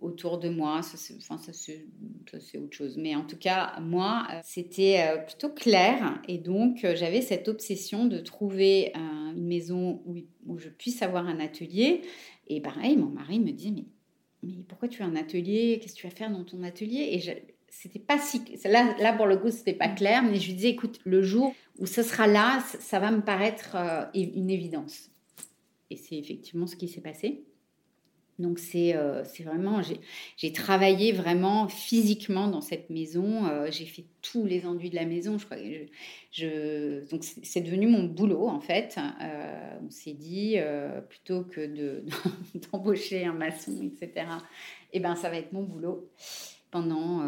[0.00, 2.96] autour de moi, ça c'est enfin, autre chose.
[2.96, 6.18] Mais en tout cas, moi, c'était euh, plutôt clair.
[6.26, 10.16] Et donc, j'avais cette obsession de trouver une maison où,
[10.46, 12.00] où, je puisse avoir un atelier.
[12.48, 13.84] Et pareil, mon mari me dit, mais,
[14.42, 15.78] mais pourquoi tu as un atelier?
[15.82, 17.10] Qu'est-ce que tu vas faire dans ton atelier?
[17.12, 20.54] Et c'était pas si là, là pour le coup c'était pas clair mais je lui
[20.54, 23.76] disais écoute le jour où ce sera là ça va me paraître
[24.14, 25.10] une évidence
[25.90, 27.44] et c'est effectivement ce qui s'est passé.
[28.38, 29.80] Donc c'est euh, vraiment,
[30.36, 33.46] j'ai travaillé vraiment physiquement dans cette maison.
[33.46, 35.38] Euh, j'ai fait tous les enduits de la maison.
[35.38, 35.56] Je crois.
[36.32, 38.98] Je, donc c'est devenu mon boulot en fait.
[39.22, 40.56] Euh, on s'est dit
[41.08, 42.02] plutôt que
[42.72, 44.26] d'embaucher un maçon, etc.
[44.92, 46.10] Eh ben ça va être mon boulot
[46.70, 47.22] pendant.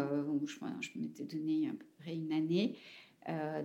[0.45, 2.75] je, m'étais donné à peu près une année.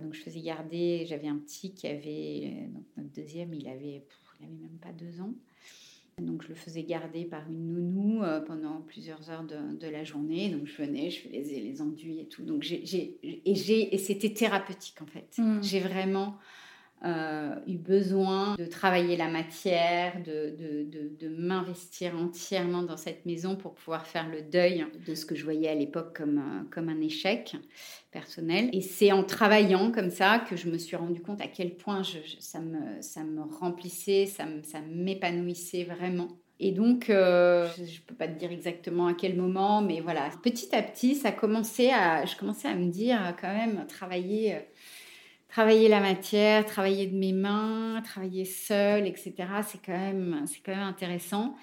[0.01, 1.05] donc je faisais garder.
[1.07, 4.01] J'avais un petit qui avait donc notre deuxième, il avait
[4.39, 5.33] il n'avait même pas deux ans.
[6.21, 10.49] Donc je le faisais garder par une nounou euh, pendant plusieurs heures de, la journée.
[10.49, 12.43] Donc je venais, je faisais les enduits et tout.
[12.43, 15.37] Donc j'ai, et, et c'était thérapeutique en fait.
[15.37, 15.61] Mmh.
[15.61, 16.37] J'ai vraiment
[17.05, 23.55] euh, eu besoin de travailler la matière, de, de, de, m'investir entièrement dans cette maison
[23.55, 26.89] pour pouvoir faire le deuil de ce que je voyais à l'époque comme, euh, comme
[26.89, 27.57] un échec
[28.09, 28.69] personnel.
[28.73, 32.01] Et c'est en travaillant comme ça que je me suis rendu compte à quel point
[32.39, 36.29] ça, me, ça me remplissait, ça, ça m'épanouissait vraiment.
[36.59, 40.29] Et donc, euh, je ne peux pas te dire exactement à quel moment, mais voilà,
[40.41, 44.61] petit à petit, ça commençait à, je commençais à me dire quand même, travailler
[45.55, 49.33] travailler la matière, travailler de mes mains, travailler seule, etc.
[49.65, 51.55] C'est quand même, c'est quand même intéressant.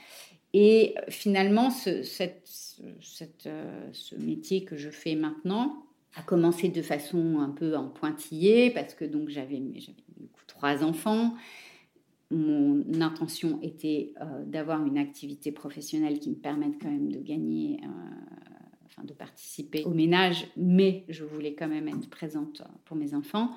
[0.54, 5.84] Et finalement, ce, ce métier que je fais maintenant
[6.16, 9.60] a commencé de façon un peu en pointillé parce que donc j'avais,
[10.46, 11.34] trois enfants.
[12.30, 17.78] Mon intention était euh, d'avoir une activité professionnelle qui me permette quand même de gagner
[17.84, 17.88] euh,
[19.04, 23.50] de participer au ménage, mais je voulais quand même être présente pour mes enfants.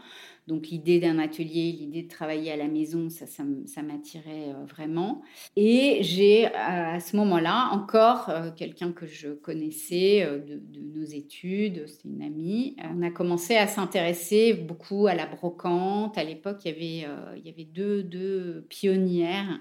[0.47, 5.23] Donc l'idée d'un atelier, l'idée de travailler à la maison, ça, ça, m'attirait euh, vraiment.
[5.55, 11.85] Et j'ai à ce moment-là encore euh, quelqu'un que je connaissais euh, de, nos études,
[11.87, 12.75] c'est une amie.
[12.95, 16.17] On a commencé à s'intéresser beaucoup à la brocante.
[16.17, 19.59] À l'époque, il y avait, avait deux, pionnières.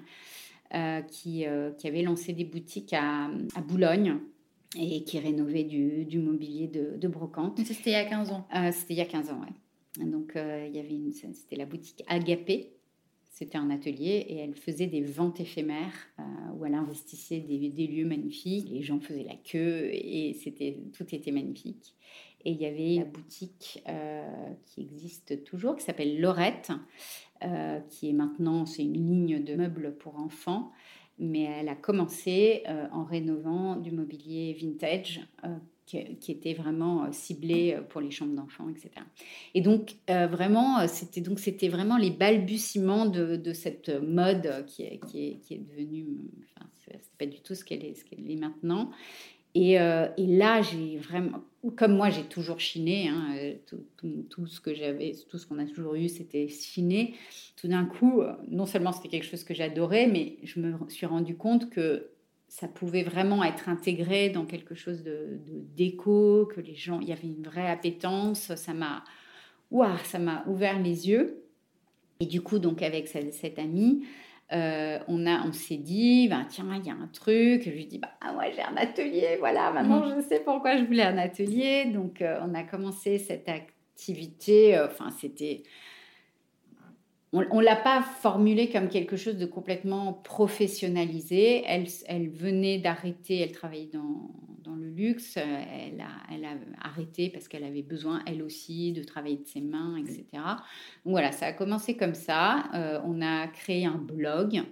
[1.09, 1.47] qui,
[1.79, 3.31] qui avaient lancé des boutiques à
[3.67, 4.19] Boulogne
[4.77, 7.59] et qui rénovait du, du mobilier de, de brocante.
[7.65, 10.07] C'était il y a 15 ans euh, C'était il y a 15 ans, oui.
[10.07, 12.71] Donc, euh, il y avait une, c'était la boutique Agapé.
[13.31, 16.23] C'était un atelier et elle faisait des ventes éphémères euh,
[16.57, 18.69] où elle investissait des, des, lieux magnifiques.
[18.71, 21.95] Les gens faisaient la queue et c'était, tout était magnifique.
[22.45, 23.83] Et il y avait la boutique
[24.67, 26.73] qui existe toujours, qui s'appelle Lorette,
[27.89, 30.71] qui est maintenant, c'est une ligne de meubles pour enfants
[31.19, 37.09] mais elle a commencé euh, en rénovant du mobilier vintage euh, qui, était vraiment euh,
[37.13, 38.91] ciblé pour les chambres d'enfants, etc.
[39.55, 45.27] Et donc vraiment, c'était donc c'était vraiment les balbutiements de, cette mode qui est, qui
[45.27, 46.07] est, qui est devenue,
[46.57, 48.91] enfin, c'est pas du tout ce qu'elle est, ce qu'elle est maintenant.
[49.55, 53.09] Et, et là, j'ai vraiment, comme moi, j'ai toujours chiné.
[53.09, 53.55] Hein,
[54.29, 57.15] tout, ce que j'avais, tout ce qu'on a toujours eu, c'était chiné.
[57.57, 61.37] Tout d'un coup, non seulement c'était quelque chose que j'adorais, mais je me suis rendu
[61.37, 62.11] compte que
[62.49, 65.41] ça pouvait vraiment être intégré dans quelque chose de,
[65.77, 68.55] déco, que les gens, il y avait une vraie appétence.
[68.55, 69.03] Ça m'a,
[70.05, 71.45] ça m'a ouvert les yeux.
[72.21, 74.05] Et du coup, donc avec cette, amie,
[74.53, 77.63] euh, on, a, on s'est dit, ben, tiens, il y a un truc.
[77.65, 80.17] Je lui dis, bah, moi j'ai un atelier, voilà, maintenant mm.
[80.17, 81.87] je sais pourquoi je voulais un atelier.
[81.87, 85.63] Donc euh, on a commencé cette activité, euh, enfin c'était
[87.33, 91.65] on ne l'a pas formulée comme quelque chose de complètement professionnalisé.
[91.67, 94.31] Elle, elle venait d'arrêter, elle travaillait dans,
[94.65, 99.47] dans, le luxe, elle a, arrêté parce qu'elle avait besoin, elle aussi, de travailler de
[99.47, 100.25] ses mains, etc.
[100.33, 102.65] Donc voilà, ça a commencé comme ça.
[102.75, 104.63] Euh, on a créé un blog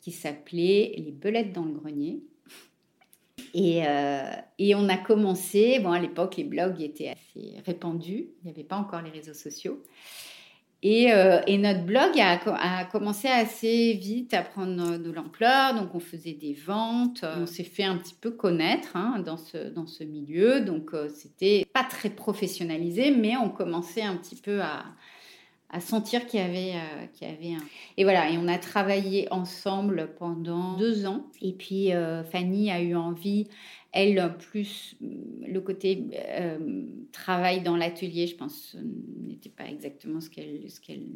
[0.00, 2.22] qui s'appelait Les Belettes dans le grenier.
[3.54, 8.44] Et, euh, et, on a commencé, bon à l'époque les blogs étaient assez répandus, il
[8.44, 9.82] n'y avait pas encore les réseaux sociaux.
[10.84, 15.74] Euh, et, notre blog a, commencé assez vite à prendre de l'ampleur.
[15.74, 17.24] Donc, on faisait des ventes.
[17.24, 20.60] On s'est fait un petit peu connaître hein, dans, ce, dans ce milieu.
[20.60, 24.84] Donc, euh, c'était pas très professionnalisé, mais on commençait un petit peu à,
[25.68, 27.66] à sentir qu'il y euh, qu'il y avait un...
[27.98, 31.26] Et voilà, et on a travaillé ensemble pendant deux ans.
[31.42, 31.90] Et puis,
[32.32, 33.48] Fanny a eu envie
[33.92, 38.76] elle, plus le côté euh, travail dans l'atelier, je pense,
[39.26, 41.06] n'était pas exactement ce qu'elle, ce qu'elle,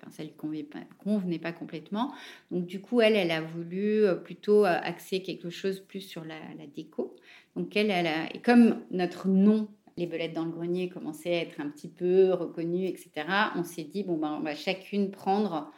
[0.00, 2.12] enfin, ça lui convenait pas, complètement.
[2.50, 6.24] Donc du coup, elle, elle a voulu euh, plutôt euh, axer quelque chose plus sur
[6.24, 6.36] la,
[6.74, 7.16] déco.
[7.56, 11.58] Donc elle, a, et comme notre nom les belettes dans le grenier commençaient à être
[11.58, 13.10] un petit peu reconnues, etc.
[13.56, 15.72] On s'est dit, bon, ben, on va chacune prendre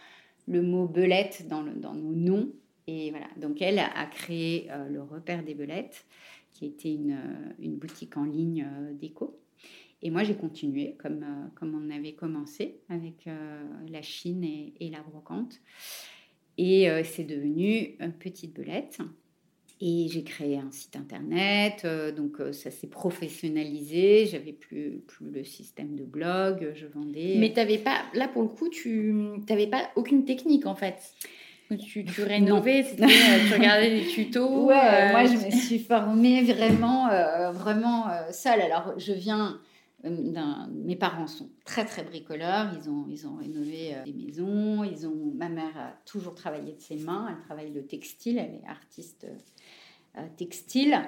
[0.49, 2.51] le mot belette dans, le, dans nos noms
[2.89, 6.07] et voilà, donc elle a créé euh, le repère des belettes,
[6.53, 9.39] qui était une, euh, une boutique en ligne euh, déco.
[10.01, 11.23] Et moi, j'ai continué comme,
[11.55, 13.29] comme on avait commencé avec
[13.89, 15.61] la Chine et, la brocante.
[16.57, 19.01] Et c'est devenu petite belette.
[19.81, 21.85] Et j'ai créé un site internet,
[22.17, 24.27] donc ça s'est professionnalisé.
[24.27, 27.35] J'avais plus, plus le système de blog, je vendais.
[27.37, 29.13] Mais tu pas, là pour le coup, tu
[29.49, 31.13] n'avais pas aucune technique en fait?
[31.77, 34.67] Tu, tu rénovais, euh, tu regardais des tutos.
[34.67, 38.61] Ouais, euh, moi je me suis formée vraiment, euh, vraiment seule.
[38.61, 39.61] Alors je viens
[40.03, 42.71] d'un, mes parents sont très très bricoleurs.
[42.81, 44.85] Ils ont, ils ont rénové des maisons.
[44.85, 47.27] Ils ont, ma mère a toujours travaillé de ses mains.
[47.31, 48.39] Elle travaille le textile.
[48.39, 49.27] Elle est artiste
[50.37, 51.01] textile.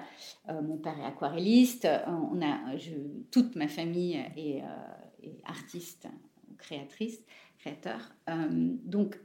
[0.49, 1.89] mon père est aquarelliste.
[2.07, 2.91] On a, je,
[3.31, 4.63] toute ma famille est,
[5.23, 6.07] est artiste,
[6.59, 7.19] créatrice,
[7.59, 8.13] créateur.
[8.85, 9.19] donc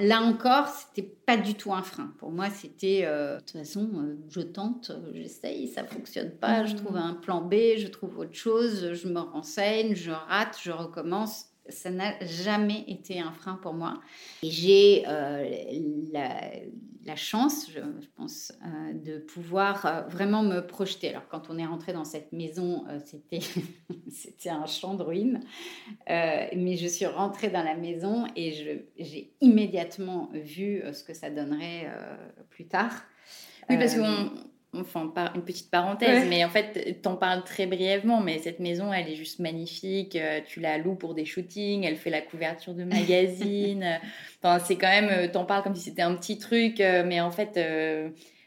[0.00, 2.12] Là encore, c'était pas du tout un frein.
[2.18, 6.64] Pour moi, c'était euh, de toute façon, euh, je tente, euh, j'essaye, ça fonctionne pas,
[6.64, 7.10] je trouve mmh.
[7.10, 11.90] un plan B, je trouve autre chose, je me renseigne, je rate, je recommence ça
[11.90, 14.00] n'a jamais été un frein pour moi.
[14.42, 15.48] Et j'ai euh,
[17.04, 17.80] la, chance, je,
[18.16, 21.10] pense, euh, de pouvoir euh, vraiment me projeter.
[21.10, 23.40] Alors, quand on est rentré dans cette maison, c'était,
[24.10, 25.40] c'était un champ de ruines.
[26.08, 31.90] mais je suis rentrée dans la maison et j'ai immédiatement vu ce que ça donnerait
[32.50, 32.92] plus tard.
[33.70, 34.30] Oui, parce qu'on
[34.74, 39.08] enfin une petite parenthèse, mais en fait, t'en parles très brièvement, mais cette maison, elle
[39.08, 40.16] est juste magnifique.
[40.16, 44.00] Euh, tu la loues pour des shootings, elle fait la couverture de magazines.
[44.42, 47.20] enfin, c'est quand même, euh, t'en parles comme si c'était un petit truc, euh, mais
[47.20, 47.58] en fait,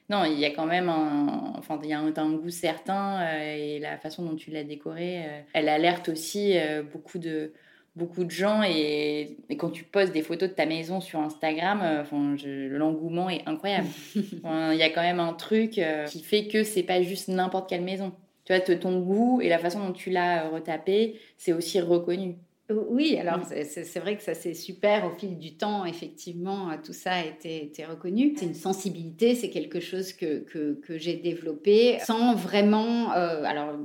[0.09, 3.27] non, il y a quand même un, enfin, il y a un, un goût certain
[3.39, 6.55] et la façon dont tu l'as décorée, elle alerte aussi
[6.91, 7.53] beaucoup de
[7.95, 12.67] beaucoup de gens et, quand tu poses des photos de ta maison sur Instagram, euh,
[12.69, 13.87] l'engouement est incroyable.
[14.15, 17.69] Il y a quand même un truc euh, qui fait que c'est pas juste n'importe
[17.69, 18.11] quelle maison.
[18.43, 22.35] Tu vois, ton goût et la façon dont tu l'as euh, retapé, c'est aussi reconnu.
[22.69, 27.13] Oui, alors c'est vrai que ça c'est super au fil du temps, effectivement, tout ça
[27.13, 28.33] a été, été reconnu.
[28.35, 33.11] C'est une sensibilité, c'est quelque chose que, que, que j'ai développé sans vraiment...
[33.11, 33.77] alors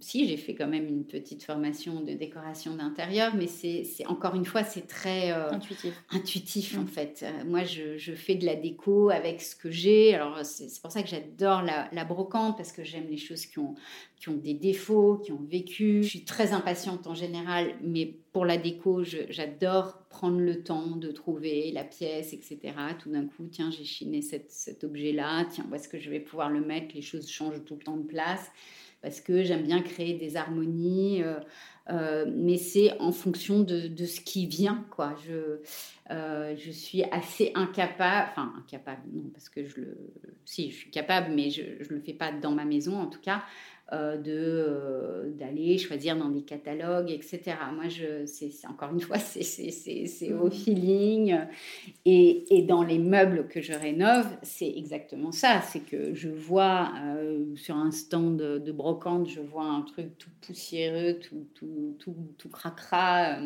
[0.00, 4.44] si, j'ai fait quand même une petite formation de décoration d'intérieur, mais c'est encore une
[4.44, 6.04] fois, c'est très euh, intuitif.
[6.10, 6.88] Intuitif en mm.
[6.88, 7.24] fait.
[7.24, 10.14] Euh, moi, je, je, fais de la déco avec ce que j'ai.
[10.14, 13.58] Alors, c'est pour ça que j'adore la, la, brocante parce que j'aime les choses qui
[13.58, 13.74] ont,
[14.20, 16.02] qui ont des défauts, qui ont vécu.
[16.02, 21.10] Je suis très impatiente en général, mais pour la déco, j'adore prendre le temps de
[21.10, 22.58] trouver la pièce, etc.
[22.98, 25.46] Tout d'un coup, tiens, j'ai chiné cet, cet objet-là.
[25.50, 26.94] Tiens, où est-ce que je vais pouvoir le mettre?
[26.94, 28.50] Les choses changent tout le temps de place
[29.06, 31.38] parce que j'aime bien créer des harmonies, euh,
[31.90, 35.14] euh, mais c'est en fonction de, ce qui vient, quoi.
[35.24, 35.60] Je,
[36.10, 39.96] euh, je suis assez incapable, enfin incapable, non, parce que je le,
[40.44, 43.20] si, je suis capable, mais je ne le fais pas dans ma maison, en tout
[43.20, 43.44] cas,
[43.92, 47.54] euh, de euh, d'aller choisir dans des catalogues, etc.
[47.72, 50.50] Moi, je, c'est, encore une fois, c'est, c'est, c'est, au mmh.
[50.50, 51.38] feeling.
[52.04, 55.60] Et, et, dans les meubles que je rénove, c'est exactement ça.
[55.62, 60.30] C'est que je vois euh, sur un stand de, brocante, je vois un truc tout
[60.40, 63.38] poussiéreux, tout, tout, tout, tout cracra,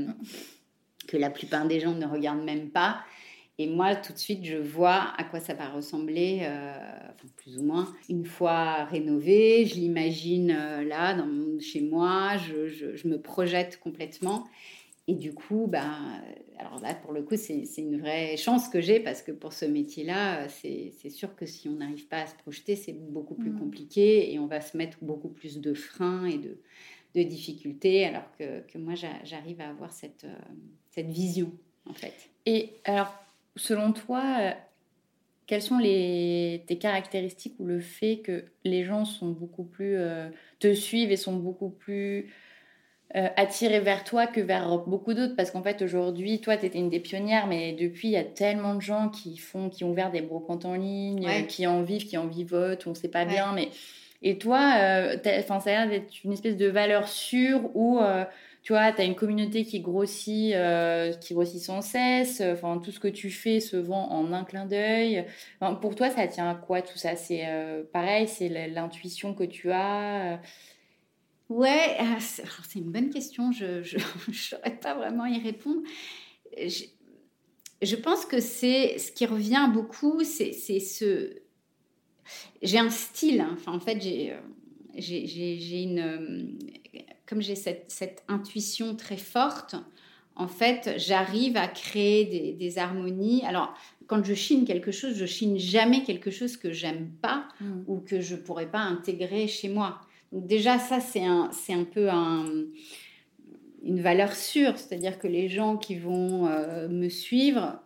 [1.07, 3.03] que la plupart des gens ne regardent même pas.
[3.61, 6.73] Et moi, tout de suite, je vois à quoi ça va ressembler, euh,
[7.11, 9.67] enfin, plus ou moins, une fois rénové.
[9.67, 11.29] Je l'imagine euh, là, dans
[11.61, 14.49] chez moi, je, je, me projette complètement.
[15.09, 15.93] Et du coup, bah,
[16.57, 19.67] alors là, pour le coup, c'est une vraie chance que j'ai parce que pour ce
[19.67, 23.59] métier-là, c'est sûr que si on n'arrive pas à se projeter, c'est beaucoup plus mmh.
[23.59, 26.57] compliqué et on va se mettre beaucoup plus de freins et de,
[27.15, 30.35] de difficultés, alors que, que moi, j'arrive à avoir cette, euh,
[30.89, 31.53] cette vision,
[31.85, 32.31] en fait.
[32.47, 33.13] Et alors,
[33.61, 34.51] selon toi, euh,
[35.47, 40.29] quelles sont les, tes caractéristiques ou le fait que les gens sont beaucoup plus euh,
[40.61, 42.33] te suivent et sont beaucoup plus
[43.17, 45.37] euh, attirés vers toi que vers beaucoup d'autres?
[45.37, 48.25] Parce qu'en fait aujourd'hui toi tu étais une des pionnières mais depuis il y a
[48.25, 52.07] tellement de gens qui font qui ont ouvert des brocantes en ligne qui en vivent
[52.07, 53.71] qui en vivotent on ne sait pas bien mais
[54.23, 54.61] et toi
[55.41, 57.99] enfin ça a l'air d'être une espèce de valeur sûre où
[58.63, 62.43] tu vois, tu as une communauté qui grossit, euh, qui grossit sans cesse.
[62.43, 65.25] Enfin, tout ce que tu fais se vend en un clin d'œil.
[65.81, 67.17] pour toi, ça tient à quoi tout ça?
[67.17, 70.35] C'est euh, pareil, c'est l'intuition que tu as.
[70.35, 70.37] Euh?
[71.49, 73.51] Ouais, c'est une bonne question.
[73.51, 75.81] Je ne saurais pas vraiment y répondre.
[76.59, 76.85] Je,
[77.81, 81.35] je pense que c'est ce qui revient beaucoup, c'est ce.
[82.61, 83.41] J'ai un style.
[83.41, 83.55] Hein.
[83.55, 86.59] Enfin, en fait, j'ai une
[87.31, 89.77] comme j'ai cette, intuition très forte,
[90.35, 93.45] en fait, j'arrive à créer des, harmonies.
[93.47, 93.73] Alors,
[94.09, 97.83] quand je chine quelque chose, je chine jamais quelque chose que j'aime pas mm.
[97.87, 100.01] ou que je pourrais pas intégrer chez moi.
[100.33, 105.77] Donc déjà, ça, c'est un, c'est un peu une valeur sûre, c'est-à-dire que les gens
[105.77, 107.81] qui vont euh, me suivre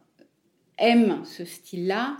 [0.78, 2.16] aiment ce style-là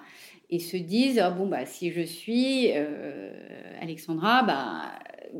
[0.50, 3.32] et se disent ah bon bah si je suis euh,
[3.80, 4.92] Alexandra bah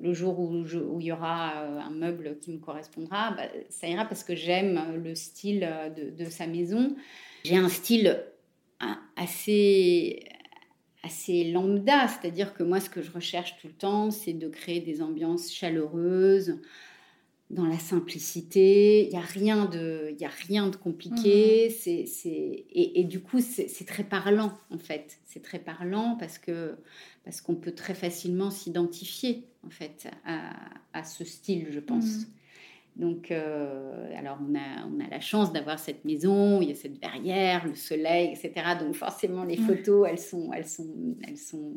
[0.03, 0.64] le jour où,
[1.01, 5.03] il y aura euh, un meuble qui me correspondra, bah, ça ira parce que j'aime
[5.03, 6.97] le style de, sa maison.
[7.45, 8.22] J'ai un style
[9.16, 10.24] assez,
[11.03, 14.80] assez lambda, c'est-à-dire que moi, ce que je recherche tout le temps, c'est de créer
[14.80, 16.61] des ambiances chaleureuses,
[17.51, 19.05] dans la simplicité.
[19.05, 21.68] Il n'y a, rien de, y a rien de compliqué.
[21.68, 21.72] Mmh.
[21.78, 25.18] C'est, c'est, et, du coup, c'est, très parlant, en fait.
[25.24, 26.76] C'est très parlant parce, que,
[27.24, 30.53] parce qu'on peut très facilement s'identifier, en fait, à,
[30.92, 32.05] à ce style, je pense.
[32.05, 32.26] Mmh.
[32.97, 36.76] Donc, euh, alors, on a, on a la chance d'avoir cette maison, il y a
[36.76, 38.53] cette verrière, le soleil, etc.
[38.78, 41.76] Donc, forcément, les photos, elles sont, elles sont, elles sont,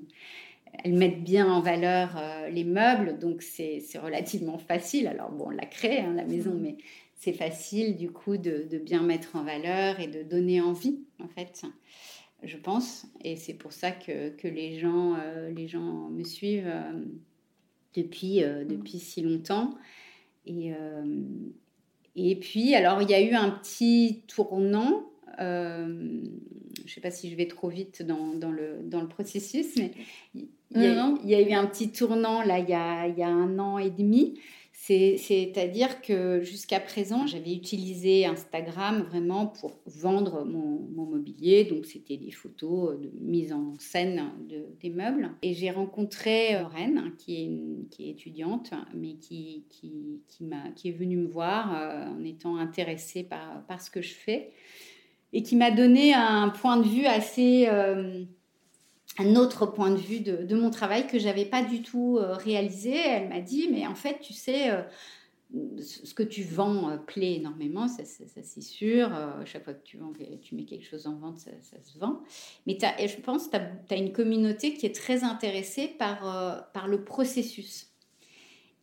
[0.83, 5.07] elles mettent bien en valeur euh, les meubles, donc c'est relativement facile.
[5.07, 6.61] Alors bon, on l'a créé, hein, la maison, mm.
[6.61, 6.77] mais
[7.15, 11.63] c'est facile du coup de, bien mettre en valeur et de donner envie, en fait,
[12.43, 13.07] je pense.
[13.23, 17.05] Et c'est pour ça que, les, gens, euh, les gens me suivent euh,
[17.95, 18.67] depuis, mm.
[18.67, 19.71] depuis si longtemps.
[20.45, 20.71] Et,
[22.15, 25.11] et puis, alors, il y a eu un petit tournant.
[25.37, 29.75] je ne sais pas si je vais trop vite dans, dans, le, dans le processus,
[29.75, 29.91] mais
[30.71, 33.57] il y, a, eu un petit tournant là il y a, il y a un
[33.59, 34.37] an et demi.
[34.79, 41.65] C'est-à-dire que jusqu'à présent, j'avais utilisé Instagram vraiment pour vendre mon, mon mobilier.
[41.65, 45.31] Donc, c'était des photos de mise en scène de, des meubles.
[45.41, 50.45] Et j'ai rencontré euh, Lorraine, hein, qui est, qui est étudiante, mais qui, qui, qui,
[50.75, 54.51] qui est venue me voir euh, en étant intéressée par, par ce que je fais.
[55.33, 57.67] Et qui m'a donné un point de vue assez...
[57.67, 58.23] Euh,
[59.19, 62.95] un autre point de vue de, mon travail que j'avais pas du tout euh, réalisé.
[62.95, 64.81] Elle m'a dit, mais en fait, tu sais, euh,
[65.81, 69.09] ce que tu vends euh, plaît énormément, ça, c'est sûr.
[69.45, 69.97] chaque fois que tu,
[70.55, 71.51] mets quelque chose en vente, ça,
[71.83, 72.21] se vend.
[72.67, 77.87] Mais et je pense tu as, une communauté qui est très intéressée par, le processus.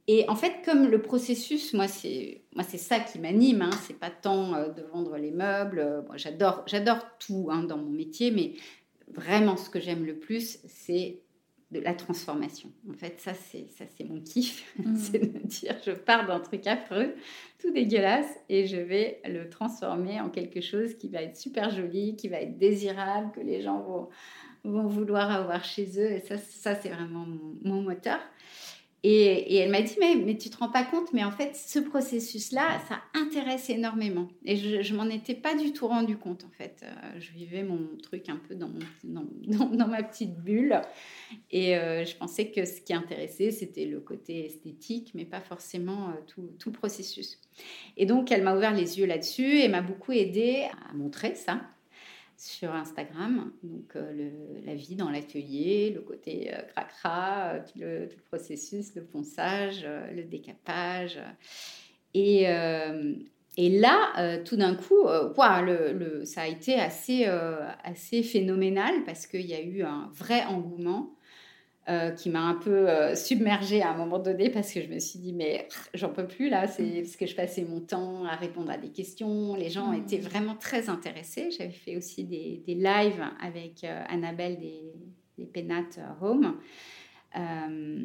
[0.06, 3.62] Et en fait, comme le processus, moi, c'est moi c'est ça qui m'anime.
[3.62, 6.04] Hein, c'est pas tant de vendre les meubles.
[6.16, 8.52] j'adore j'adore tout hein, dans mon métier, mais
[9.08, 11.20] vraiment ce que j'aime le plus, c'est
[11.70, 12.70] de la transformation.
[12.88, 14.96] En fait, ça c'est ça c'est mon kiff, mm.
[14.96, 17.14] c'est de me dire je pars d'un truc affreux,
[17.58, 22.16] tout dégueulasse et je vais le transformer en quelque chose qui va être super joli,
[22.16, 24.08] qui va être désirable, que les gens vont,
[24.64, 27.26] vont vouloir avoir chez eux et ça ça c'est vraiment
[27.62, 28.20] mon, moteur.
[29.06, 31.78] Et, elle m'a dit, mais, mais tu te rends pas compte, mais en fait, ce
[31.78, 34.28] processus-là, ça intéresse énormément.
[34.46, 36.82] Et je, je m'en étais pas du tout rendu compte, en fait.
[36.82, 38.70] Euh, je vivais mon truc un peu dans,
[39.86, 40.80] ma petite bulle.
[41.50, 46.08] Et euh, je pensais que ce qui intéressait, c'était le côté esthétique, mais pas forcément
[46.08, 47.38] euh, tout, tout, le processus.
[47.98, 51.60] Et donc, elle m'a ouvert les yeux là-dessus et m'a beaucoup aidé à montrer ça
[52.36, 53.52] sur Instagram.
[53.62, 54.30] Donc, euh,
[54.64, 60.24] la vie dans l'atelier, le côté euh, cracra, euh, tout, le, processus, le ponçage, le
[60.24, 61.18] décapage.
[62.14, 62.44] Et,
[63.56, 69.54] et là, tout d'un coup, le, ça a été assez, assez phénoménal parce qu'il y
[69.54, 71.16] a eu un vrai engouement.
[71.86, 74.98] Euh, qui m'a un peu euh, submergée à un moment donné parce que je me
[74.98, 77.02] suis dit mais j'en peux plus là c'est mm.
[77.02, 79.96] parce que je passais mon temps à répondre à des questions les gens mm.
[79.96, 84.80] étaient vraiment très intéressés j'avais fait aussi des, des lives avec euh, Annabelle des,
[85.36, 86.56] des Pénates Home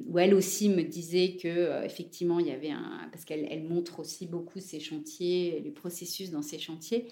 [0.10, 4.02] où elle aussi me disait que effectivement il y avait un parce qu'elle elle montre
[4.02, 7.08] aussi beaucoup ses chantiers les processus dans ses chantiers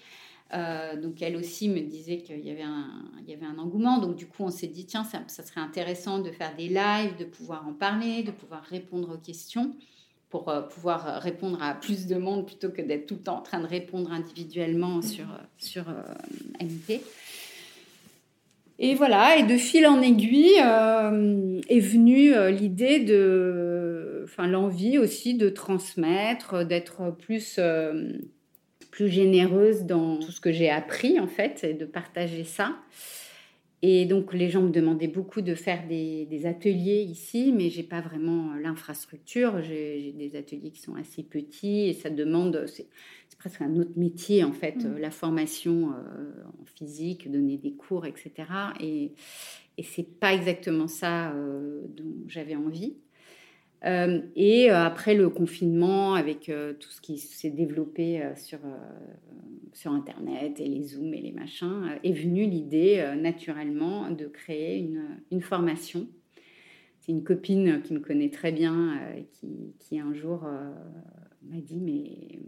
[0.54, 3.98] euh, donc elle aussi me disait qu'il y, avait un, il y avait un engouement.
[3.98, 7.24] Donc du coup, on s'est dit, tiens, ça, serait intéressant de faire des lives, de
[7.24, 9.74] pouvoir en parler, de pouvoir répondre aux questions,
[10.30, 13.42] pour euh, pouvoir répondre à plus de monde plutôt que d'être tout le temps en
[13.42, 15.26] train de répondre individuellement sur,
[15.58, 17.02] sur euh, MP.
[18.80, 25.48] Et voilà, et de fil en aiguille est venue l'idée de, enfin l'envie aussi de
[25.48, 27.58] transmettre, d'être plus
[28.90, 32.76] plus généreuse dans tout ce que j'ai appris en fait et de partager ça.
[33.80, 38.00] Et donc les gens me demandaient beaucoup de faire des, ateliers ici, mais j'ai pas
[38.00, 39.62] vraiment l'infrastructure.
[39.62, 42.88] J'ai des ateliers qui sont assez petits et ça demande, c'est
[43.38, 44.98] presque un autre métier en fait, mmh.
[44.98, 48.32] la formation euh, en physique, donner des cours, etc.
[48.80, 49.12] Et,
[49.76, 52.96] et c'est pas exactement ça euh, dont j'avais envie.
[53.84, 58.58] Euh, et euh, après le confinement, avec euh, tout ce qui s'est développé sur,
[59.72, 65.20] sur Internet et les Zooms et les machins, est venue l'idée naturellement de créer une,
[65.30, 66.08] une formation.
[67.00, 69.00] C'est une copine qui me connaît très bien,
[69.32, 70.46] qui, qui, un jour
[71.42, 72.40] m'a dit Mais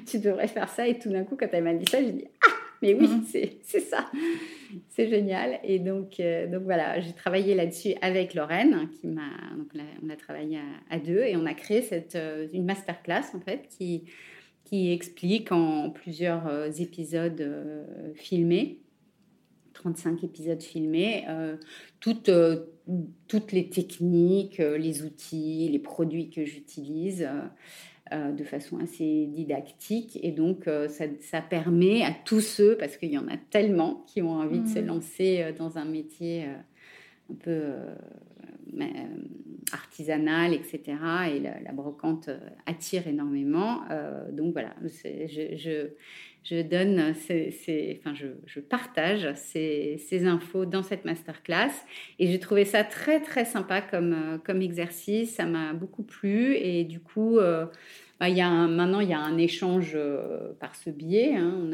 [0.06, 0.88] tu devrais faire ça.
[0.88, 3.24] Et tout d'un coup, quand elle m'a dit ça, j'ai dit Ah mais oui, mmh.
[3.62, 4.10] c'est ça.
[4.88, 5.60] C'est génial.
[5.62, 9.30] Et donc, euh, donc voilà, j'ai travaillé là-dessus avec Lorraine, qui m'a.
[10.02, 10.58] on a travaillé
[10.90, 14.04] à, deux et on a créé cette, euh, une masterclass en fait qui,
[14.64, 17.46] qui explique en plusieurs euh, épisodes
[18.14, 18.78] filmés
[19.74, 21.24] 35 épisodes filmés,
[21.98, 22.30] toutes,
[23.26, 27.28] toutes les techniques, les outils, les produits que j'utilise.
[28.12, 30.18] Euh, de façon assez didactique.
[30.22, 34.20] Et donc, euh, ça, permet à tous ceux, parce qu'il y en a tellement qui
[34.20, 34.86] ont envie de se mmh.
[34.86, 36.44] lancer euh, dans un métier
[37.30, 37.72] un peu
[39.72, 40.82] artisanal, etc.
[41.34, 42.28] Et la, brocante
[42.66, 43.82] attire énormément.
[44.32, 45.88] donc voilà, je,
[46.44, 51.72] je, donne, enfin, je, partage ces, ces, infos dans cette masterclass.
[52.18, 55.34] Et j'ai trouvé ça très, très sympa comme, comme exercice.
[55.36, 56.56] Ça m'a beaucoup plu.
[56.56, 57.38] Et du coup,
[58.22, 61.34] bah, a maintenant, il y a un échange euh, par ce biais.
[61.34, 61.58] Hein.
[61.58, 61.72] On,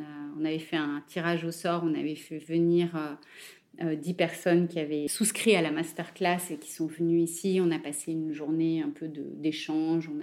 [0.00, 4.14] a, a, avait fait un tirage au sort, on avait fait venir euh, euh, dix
[4.14, 7.60] personnes qui avaient souscrit à la masterclass et qui sont venues ici.
[7.62, 10.18] On a passé une journée un peu d'échange on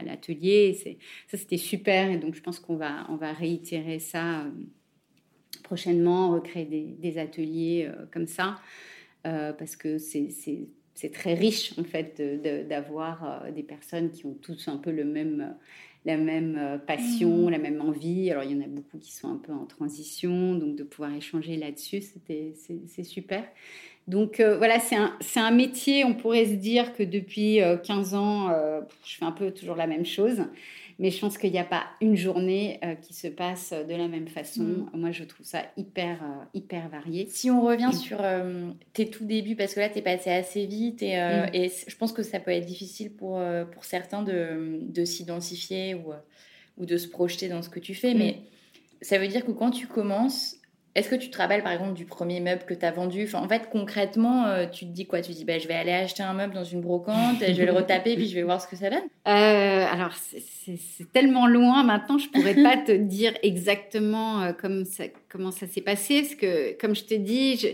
[0.00, 0.72] à l'atelier.
[1.28, 2.10] Ça, c'était super.
[2.10, 3.04] Et donc, je pense qu'on va,
[3.34, 4.46] réitérer ça
[5.62, 8.58] prochainement, recréer des, des ateliers comme ça.
[9.24, 10.30] parce que c'est
[10.94, 12.20] c'est très riche en fait
[12.68, 15.54] d'avoir euh, des personnes qui ont tous un peu le même,
[16.04, 17.50] la même euh, passion, mmh.
[17.50, 18.30] la même envie.
[18.30, 21.14] Alors il y en a beaucoup qui sont un peu en transition, donc de pouvoir
[21.14, 23.44] échanger là-dessus, c'est super.
[24.08, 28.48] Donc euh, voilà, c'est un, un, métier, on pourrait se dire que depuis 15 ans,
[29.04, 30.44] je fais un peu toujours la même chose.
[31.02, 34.06] Mais je pense qu'il n'y a pas une journée euh, qui se passe de la
[34.06, 34.62] même façon.
[34.62, 34.90] Mm.
[34.94, 37.26] Moi, je trouve ça hyper, euh, hyper varié.
[37.28, 40.64] Si on revient sur euh, tes tout débuts, parce que là, tu es passé assez
[40.64, 41.54] vite et, mm.
[41.54, 43.42] et, je pense que ça peut être difficile pour,
[43.72, 46.12] pour certains de, de s'identifier ou,
[46.78, 48.14] ou de se projeter dans ce que tu fais.
[48.14, 48.18] Mm.
[48.18, 48.36] Mais
[49.00, 50.54] ça veut dire que quand tu commences,
[50.94, 53.48] est-ce que tu te rappelles par exemple du premier meuble que tu as vendu En
[53.48, 55.22] fait, concrètement, euh, tu te dis quoi?
[55.22, 57.64] Tu te dis bah, je vais aller acheter un meuble dans une brocante, je vais
[57.64, 59.04] le retaper, puis je vais voir ce que ça donne?
[59.26, 65.66] Euh, Alors, c'est tellement loin maintenant, je pourrais pas te dire exactement euh, comment ça
[65.66, 67.68] s'est passé, parce que comme je t'ai dit,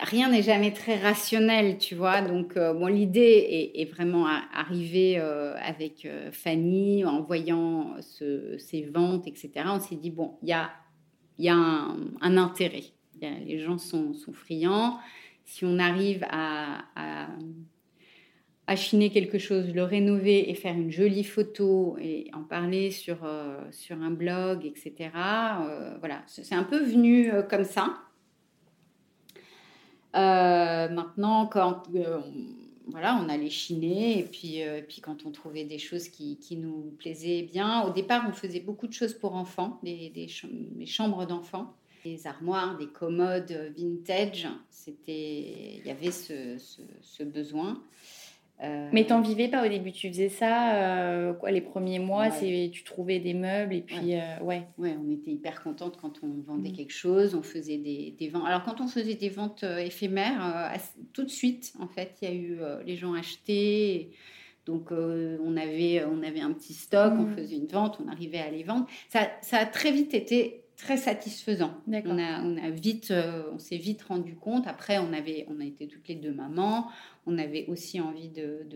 [0.00, 2.20] rien n'est jamais très rationnel, tu vois?
[2.20, 9.50] Donc, bon, l'idée est, vraiment arrivée avec Fanny en voyant ces ventes, etc.
[9.66, 10.70] On s'est dit, bon, il y a
[11.42, 12.84] il y a un, intérêt.
[13.20, 15.00] les gens sont, friands.
[15.44, 16.84] Si on arrive à,
[18.68, 23.28] à quelque chose, le rénover et faire une jolie photo et en parler sur,
[23.72, 25.10] sur un blog, etc.
[25.98, 27.98] voilà, c'est un peu venu comme ça.
[30.14, 31.82] maintenant, quand
[32.88, 36.56] voilà, on allait chiner et puis, euh, puis quand on trouvait des choses qui, qui,
[36.56, 37.82] nous plaisaient bien.
[37.82, 41.74] Au départ, on faisait beaucoup de choses pour enfants, des, des, chambres d'enfants,
[42.04, 44.48] des armoires, des commodes vintage.
[44.70, 46.56] C'était, il y avait ce,
[47.00, 47.82] ce besoin.
[48.62, 52.30] Euh, Mais t'en vivais pas au début, tu faisais ça euh, quoi, les premiers mois,
[52.30, 54.20] c'est tu trouvais des meubles et puis ouais.
[54.20, 54.66] Euh, ouais.
[54.78, 54.96] ouais.
[55.04, 56.76] on était hyper contente quand on vendait mm.
[56.76, 58.44] quelque chose, on faisait des, des, ventes.
[58.46, 60.72] Alors quand on faisait des ventes éphémères,
[61.12, 64.10] tout de suite en fait, il y a eu les gens achetaient.
[64.64, 67.34] Donc on avait on avait un petit stock, on mm.
[67.36, 68.86] faisait une vente, on arrivait à les vendre.
[69.08, 71.74] Ça, ça a très vite été très satisfaisant.
[71.86, 73.12] On a, on a vite,
[73.52, 74.66] on s'est vite rendu compte.
[74.66, 76.88] Après, on avait, on a été toutes les deux mamans
[77.26, 78.66] on avait aussi envie de,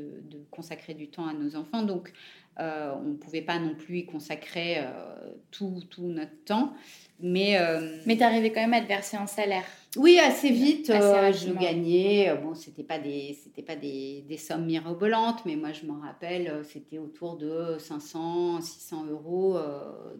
[0.50, 1.82] consacrer du temps à nos enfants.
[1.82, 2.12] Donc,
[2.59, 6.72] euh, on ne pouvait pas non plus y consacrer euh, tout, notre temps.
[7.20, 9.66] Mais, euh, mais tu arrivais quand même à te verser un salaire
[9.97, 10.86] Oui, assez vite.
[10.86, 12.34] je gagnais.
[12.42, 13.36] Bon, ce n'était pas, des,
[13.66, 19.59] pas des, sommes mirobolantes, mais moi, je m'en rappelle, c'était autour de 500, 600 euros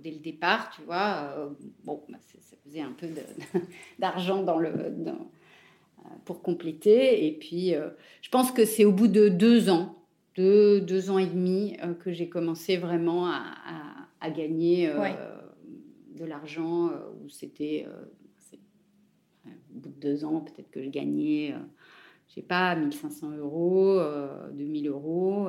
[0.03, 1.51] dès le départ, tu vois.
[1.85, 3.09] bon, bah, ça faisait un peu
[3.99, 4.73] d'argent dans le...
[4.91, 5.29] Dans,
[6.25, 7.27] pour compléter.
[7.27, 7.89] Et puis, euh,
[8.23, 9.97] je pense que c'est au bout de deux ans,
[10.37, 13.43] deux, deux ans et demi, euh, que j'ai commencé vraiment à,
[14.21, 14.97] à, gagner euh,
[16.17, 16.91] de l'argent,
[17.23, 17.87] où c'était,
[19.87, 21.55] bout de deux ans, peut-être que je gagnais,
[22.29, 24.01] je sais pas, 1500 euros,
[24.53, 25.49] 2000 euros.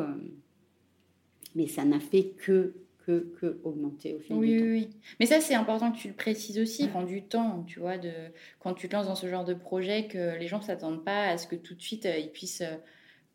[1.56, 2.74] mais ça n'a fait que
[3.08, 4.66] que, augmenter au fil oui, du temps.
[4.66, 7.98] Oui, Mais ça, c'est important que tu le précises aussi, prend du temps, tu vois,
[7.98, 8.12] de,
[8.60, 11.30] quand tu te lances dans ce genre de projet, que les gens ne s'attendent pas
[11.30, 12.76] à ce que tout de suite, euh, ils puissent euh,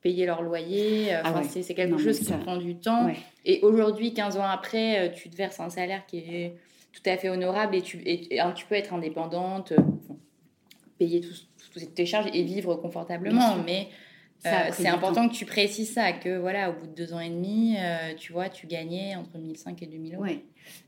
[0.03, 1.15] payer leur loyer.
[1.15, 3.11] Euh, ah c'est quelque chose qui prend du temps.
[3.45, 6.57] Et aujourd'hui, 15 ans après, tu te verses un salaire qui est
[6.93, 9.73] tout à fait honorable et tu, et, tu peux être indépendante,
[11.03, 13.57] payer toutes tes charges et vivre confortablement.
[13.65, 13.89] Mais
[14.47, 17.31] euh, c'est important que tu précises ça, que voilà, au bout de deux ans et
[17.31, 20.23] demi, euh, tu vois, tu gagnais entre 1005 et 2000 euros.
[20.23, 20.45] Ouais,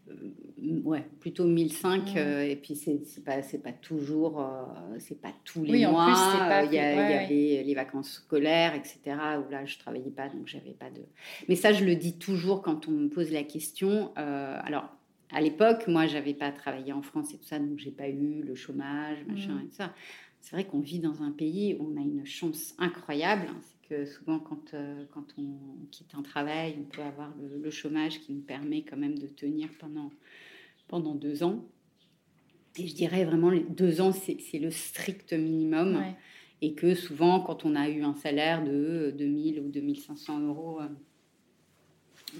[0.08, 2.16] euh, ouais plutôt 1005.
[2.16, 4.44] et puis, c'est pas, pas toujours,
[4.98, 6.62] c'est pas tous les oui, mois.
[6.64, 10.74] Il y, y, avait les vacances scolaires, etc., où là, je travaillais pas, donc j'avais
[10.78, 11.00] pas de.
[11.48, 14.12] Mais ça, je le dis toujours quand on me pose la question.
[14.16, 14.88] alors,
[15.30, 18.42] à l'époque, moi, j'avais pas travaillé en France et tout ça, donc j'ai pas eu
[18.42, 19.60] le chômage, machin mmh.
[19.60, 19.94] et tout ça
[20.44, 23.46] c'est vrai qu'on vit dans un pays où on a une chance incroyable.
[23.48, 23.58] Hein.
[23.62, 25.56] c'est que souvent, quand, euh, quand on
[25.90, 29.70] quitte un travail, on peut avoir le, chômage qui nous permet quand même de tenir
[29.78, 30.10] pendant,
[30.86, 31.64] pendant deux ans.
[32.76, 36.04] Et je dirais vraiment, les deux ans, c'est, le strict minimum.
[36.60, 40.80] Et que souvent, quand on a eu un salaire de 2000 ou 2500 euros,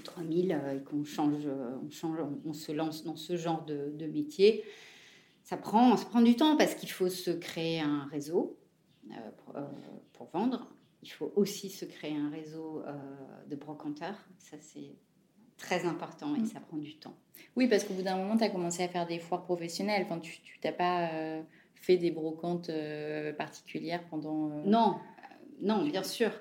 [0.01, 1.47] 3000, euh, et qu'on change,
[1.83, 4.63] on, change, on se lance dans ce genre de, de métier,
[5.45, 8.57] ça prend, ça prend du temps parce qu'il faut se créer un réseau
[9.11, 9.15] euh,
[9.55, 9.61] euh,
[10.13, 10.67] pour, vendre.
[11.03, 12.93] Il faut aussi se créer un réseau euh,
[13.47, 14.17] de brocanteurs.
[14.39, 14.95] Ça, c'est
[15.57, 16.45] très important et mm.
[16.47, 17.15] ça prend du temps.
[17.55, 20.07] Oui, parce qu'au bout d'un moment, tu as commencé à faire des foires professionnelles.
[20.09, 21.11] Enfin, tu n'as pas
[21.75, 22.71] fait des brocantes
[23.37, 24.49] particulières pendant...
[24.65, 24.95] Non,
[25.61, 26.31] non, bien sûr.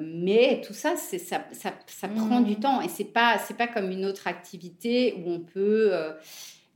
[0.00, 1.18] Mais tout ça, ça,
[1.52, 2.60] ça, ça prend du mm.
[2.60, 5.92] temps et c'est pas c'est pas comme une autre activité où on peut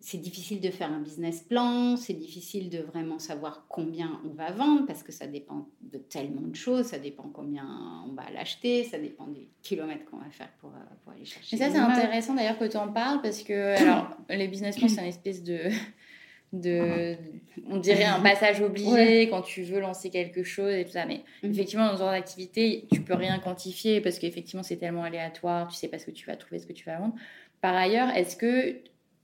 [0.04, 4.50] c'est difficile de faire un business plan, c'est difficile de vraiment savoir combien on va
[4.50, 8.84] vendre parce que ça dépend de tellement de choses, ça dépend combien on va l'acheter,
[8.84, 11.56] ça dépend des kilomètres qu'on va faire pour, euh, pour aller chercher.
[11.56, 14.88] Et ça, c'est intéressant d'ailleurs que tu en parles parce que alors, les business plans,
[14.88, 15.58] c'est une espèce de.
[16.62, 17.16] De,
[17.68, 21.04] on dirait un passage obligé quand tu veux lancer quelque chose et tout ça.
[21.04, 21.50] Mais mhm.
[21.50, 25.74] effectivement, dans ce genre d'activité, tu peux rien quantifier parce qu'effectivement, c'est tellement aléatoire, tu
[25.74, 27.14] sais pas ce que tu vas trouver, ce que tu vas vendre.
[27.60, 28.76] Par ailleurs, est-ce que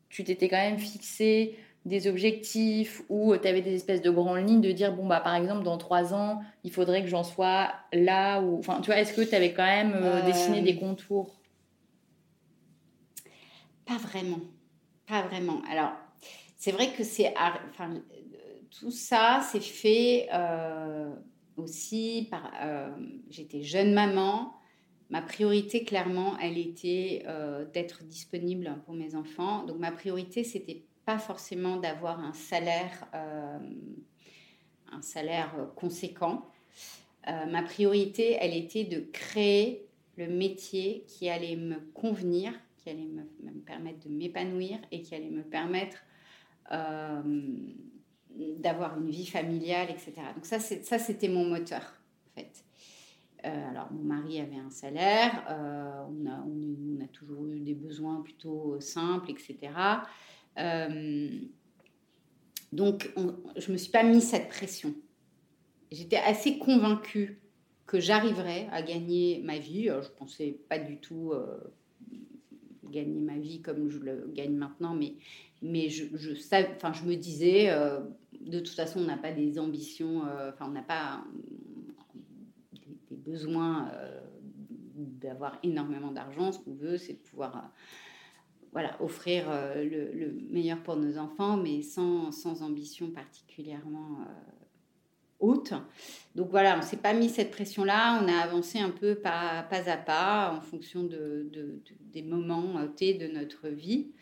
[0.09, 1.57] tu t'étais quand même fixé
[1.87, 5.35] des objectifs ou tu avais des espèces de grandes lignes de dire bon bah par
[5.35, 9.15] exemple dans trois ans il faudrait que j'en sois là ou enfin tu vois est-ce
[9.15, 11.41] que tu avais quand même euh, dessiné des euh, contours?
[13.87, 14.41] Pas vraiment
[15.07, 15.93] pas vraiment alors
[16.61, 17.95] c'est vrai que c'est enfin
[18.71, 21.13] tout ça c'est fait euh,
[21.57, 22.53] aussi par
[23.31, 24.55] j'étais jeune maman
[25.11, 29.65] ma priorité, clairement, elle était euh, d'être disponible pour mes enfants.
[29.65, 33.59] Donc ma priorité, c'était pas forcément d'avoir un salaire, euh,
[34.93, 36.47] un salaire conséquent.
[37.29, 39.87] Euh, ma priorité, elle était de créer
[40.17, 45.15] le métier qui allait me convenir, qui allait me, me permettre de m'épanouir et qui
[45.15, 45.99] allait me permettre
[48.59, 50.13] d'avoir une vie familiale, etc.
[50.35, 51.83] Donc ça, c'était mon moteur,
[52.27, 52.65] en fait.
[53.43, 58.81] alors, mon mari avait un salaire, on, a, on, a, toujours eu des besoins plutôt
[58.81, 59.73] simples, etc.
[62.73, 63.11] donc,
[63.57, 64.95] je ne me suis pas mis cette pression.
[65.91, 67.41] J'étais assez convaincue
[67.87, 69.87] que j'arriverais à gagner ma vie.
[69.87, 71.33] je ne pensais pas du tout
[72.91, 75.15] gagner ma vie comme je le gagne maintenant, mais,
[75.63, 76.33] mais je, je,
[76.77, 78.01] enfin, je me disais, euh,
[78.41, 81.25] de toute façon, on n'a pas des ambitions, euh, enfin, on n'a pas
[83.11, 84.21] des, besoins euh,
[84.95, 86.53] d'avoir énormément d'argent.
[86.53, 87.71] Ce qu'on veut, c'est pouvoir
[88.73, 94.25] voilà, offrir le, le, meilleur pour nos enfants, mais sans, sans ambition particulièrement
[95.41, 95.73] haute.
[96.35, 99.67] Donc voilà, on ne s'est pas mis cette pression-là, on a avancé un peu pas,
[99.69, 101.51] pas à pas en fonction de,
[102.13, 104.13] des moments euh, T de notre vie.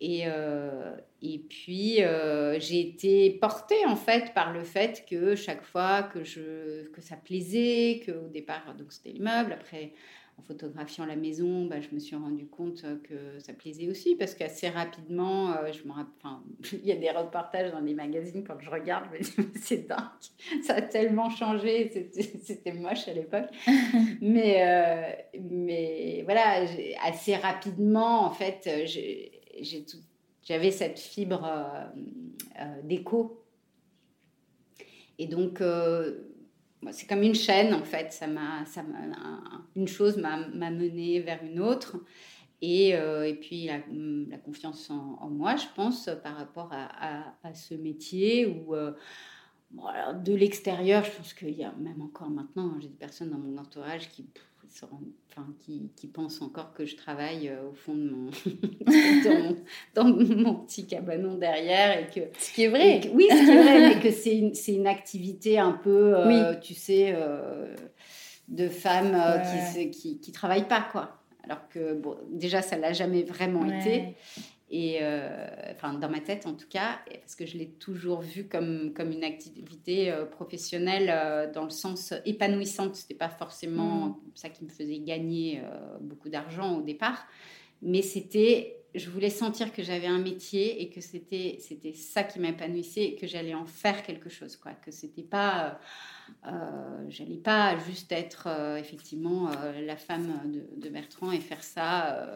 [0.00, 5.62] Et, euh, et puis, euh, j'ai été portée en fait par le fait que chaque
[5.62, 9.92] fois que, je, que ça plaisait, qu'au départ, donc c'était l'immeuble, après
[10.38, 14.34] en photographiant la maison, bah, je me suis rendu compte que ça plaisait aussi parce
[14.34, 18.58] qu'assez rapidement, euh, je me enfin, il y a des reportages dans les magazines quand
[18.60, 19.98] je regarde, je me dis c'est dingue,
[20.62, 22.10] ça a tellement changé,
[22.42, 23.48] c'était moche à l'époque,
[24.20, 26.64] mais euh, mais voilà,
[27.04, 28.68] assez rapidement en fait,
[30.42, 33.38] j'avais cette fibre euh, d'écho.
[35.18, 35.62] Et donc
[36.90, 38.12] c'est comme une chaîne en fait.
[38.12, 38.82] Ça m'a, ça
[39.76, 41.96] une chose m'a, mené vers une autre.
[42.60, 48.46] Et, euh, et puis la, confiance en, moi, je pense, par rapport à, ce métier
[48.46, 48.92] où euh,
[50.24, 53.58] de l'extérieur, je pense qu'il y a même encore maintenant, j'ai des personnes dans mon
[53.58, 54.26] entourage qui
[54.80, 58.30] enfin, qui, qui, pensent encore que je travaille euh, au fond de mon
[59.94, 63.00] dans, mon, petit cabanon derrière et que ce qui est vrai.
[63.12, 66.74] oui ce qui est vrai mais que c'est une, une, activité un peu euh, tu
[66.74, 67.74] sais euh,
[68.48, 69.42] de femmes
[69.72, 71.18] qui, qui, qui travaillent pas quoi.
[71.44, 74.14] Alors que bon déjà ça l'a jamais vraiment été
[74.74, 75.28] et euh,
[75.70, 79.12] enfin dans ma tête en tout cas, parce que je l'ai toujours vu comme, comme
[79.12, 82.96] une activité euh, professionnelle euh, dans le sens épanouissante.
[82.96, 84.16] C'était pas forcément mm.
[84.34, 85.62] ça qui me faisait gagner
[86.00, 87.26] beaucoup d'argent au départ,
[87.82, 92.40] mais c'était je voulais sentir que j'avais un métier et que c'était c'était ça qui
[92.40, 95.80] m'épanouissait et que j'allais en faire quelque chose quoi que c'était pas
[96.46, 100.32] euh, j'allais pas juste être euh, effectivement euh, la femme
[100.76, 102.28] de, Bertrand et faire ça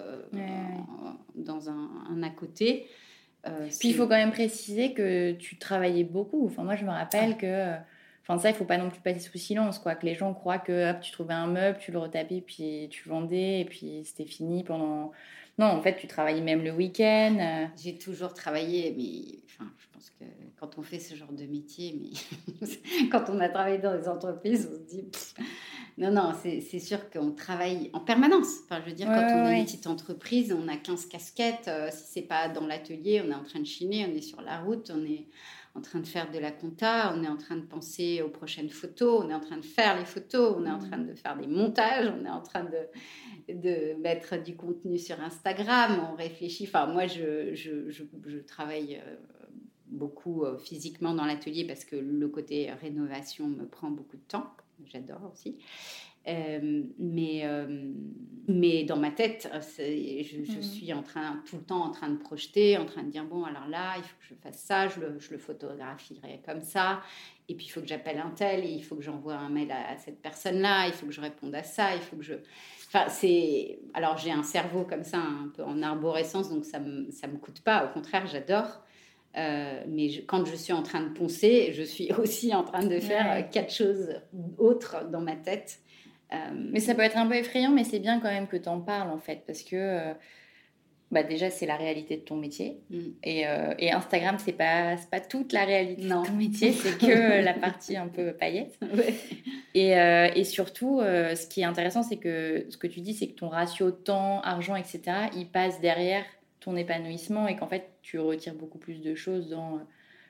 [1.34, 2.88] dans un, à côté.
[3.78, 6.46] Puis il faut quand même préciser que tu travaillais beaucoup.
[6.46, 7.40] Enfin, moi, je me rappelle ah.
[7.40, 7.74] que.
[8.22, 9.94] Enfin, ça, il faut pas non plus passer sous silence, quoi.
[9.94, 13.08] Que les gens croient que hop, tu trouvais un meuble, tu le retapais, puis tu
[13.08, 15.12] vendais, et puis c'était fini pendant.
[15.58, 17.68] Non, en fait, tu travaillais même le week-end.
[17.82, 20.24] J'ai toujours travaillé, mais enfin, je pense que
[20.60, 22.66] quand on fait ce genre de métier, mais
[23.10, 25.08] quand on a travaillé dans des entreprises, on se dit
[25.98, 28.60] non, non, c'est sûr qu'on travaille en permanence.
[28.64, 31.68] Enfin, je veux dire, quand on est une petite entreprise, on a 15 casquettes.
[31.68, 34.42] Euh, si c'est pas dans l'atelier, on est en train de chiner, on est sur
[34.42, 35.26] la route, on est
[35.76, 38.70] en train de faire de la compta, on est en train de penser aux prochaines
[38.70, 41.36] photos, on est en train de faire les photos, on est en train de faire
[41.36, 46.64] des montages, on est en train de, de mettre du contenu sur Instagram, on réfléchit.
[46.64, 49.16] Enfin, moi, je, je, je, travaille euh,
[49.86, 54.50] beaucoup euh, physiquement dans l'atelier parce que le côté rénovation me prend beaucoup de temps.
[54.84, 55.56] J'adore aussi.
[56.28, 57.92] Euh, mais, euh,
[58.48, 60.62] mais dans ma tête, je, je, mmh.
[60.62, 63.44] suis en train, tout le temps en train de projeter, en train de dire bon,
[63.44, 67.00] alors là, il faut que je fasse ça, je le, je le photographierai comme ça,
[67.48, 69.70] et puis il faut que j'appelle un tel, et il faut que j'envoie un mail
[69.70, 72.34] à, cette personne-là, il faut que je réponde à ça, il faut que je.
[72.88, 73.78] Enfin, c'est.
[73.94, 77.28] Alors, j'ai un cerveau comme ça, un peu en arborescence, donc ça ne me, ça
[77.28, 78.82] me coûte pas, au contraire, j'adore.
[79.36, 82.98] Euh, mais quand je suis en train de poncer, je suis aussi en train de
[82.98, 84.14] faire euh, quatre choses
[84.58, 85.80] autres dans ma tête.
[86.32, 88.68] Euh, mais ça peut être un peu effrayant, mais c'est bien quand même que tu
[88.68, 90.12] en parles en fait, parce que
[91.12, 92.80] bah déjà c'est la réalité de ton métier.
[92.90, 92.98] Mm.
[93.22, 93.44] Et,
[93.78, 97.96] et, Instagram, c'est pas, pas toute la réalité de ton métier, c'est que la partie
[97.96, 98.78] un peu paillette.
[99.74, 103.34] Et, et, surtout, ce qui est intéressant, c'est que ce que tu dis, c'est que
[103.34, 105.02] ton ratio temps, argent, etc.,
[105.36, 106.24] il passe derrière
[106.66, 109.80] ton épanouissement et qu'en fait tu retires beaucoup plus de choses dans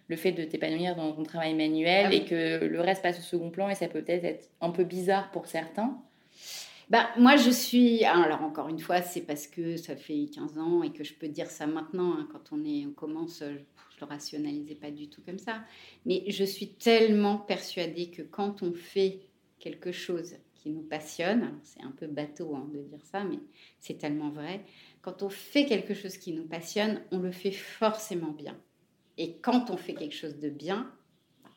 [0.08, 3.22] le fait de t'épanouir dans ton travail manuel ah et que le reste passe au
[3.22, 5.98] second plan et ça peut peut-être être un peu bizarre pour certains.
[6.88, 8.04] Bah, moi, je suis.
[8.04, 11.28] Alors, encore une fois, c'est parce que ça fait 15 ans et que je peux
[11.28, 12.12] dire ça maintenant.
[12.12, 13.58] Hein, quand on, est, on commence, je ne
[14.00, 15.64] le rationalisais pas du tout comme ça.
[16.04, 19.20] Mais je suis tellement persuadée que quand on fait
[19.58, 23.38] quelque chose qui nous passionne, c'est un peu bateau hein, de dire ça, mais
[23.80, 24.64] c'est tellement vrai,
[25.00, 28.56] quand on fait quelque chose qui nous passionne, on le fait forcément bien.
[29.18, 30.90] Et quand on fait quelque chose de bien,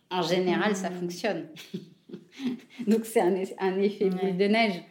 [0.10, 1.00] en général, ça mmh.
[1.00, 1.48] fonctionne.
[2.88, 4.82] Donc c'est un, un, effet boule de neige.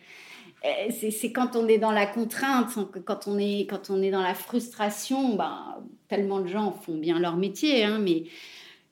[0.90, 2.70] C'est quand on est dans la contrainte,
[3.04, 5.76] quand on est, quand on est dans la frustration, ben,
[6.08, 8.24] tellement de gens font bien leur métier, hein, mais,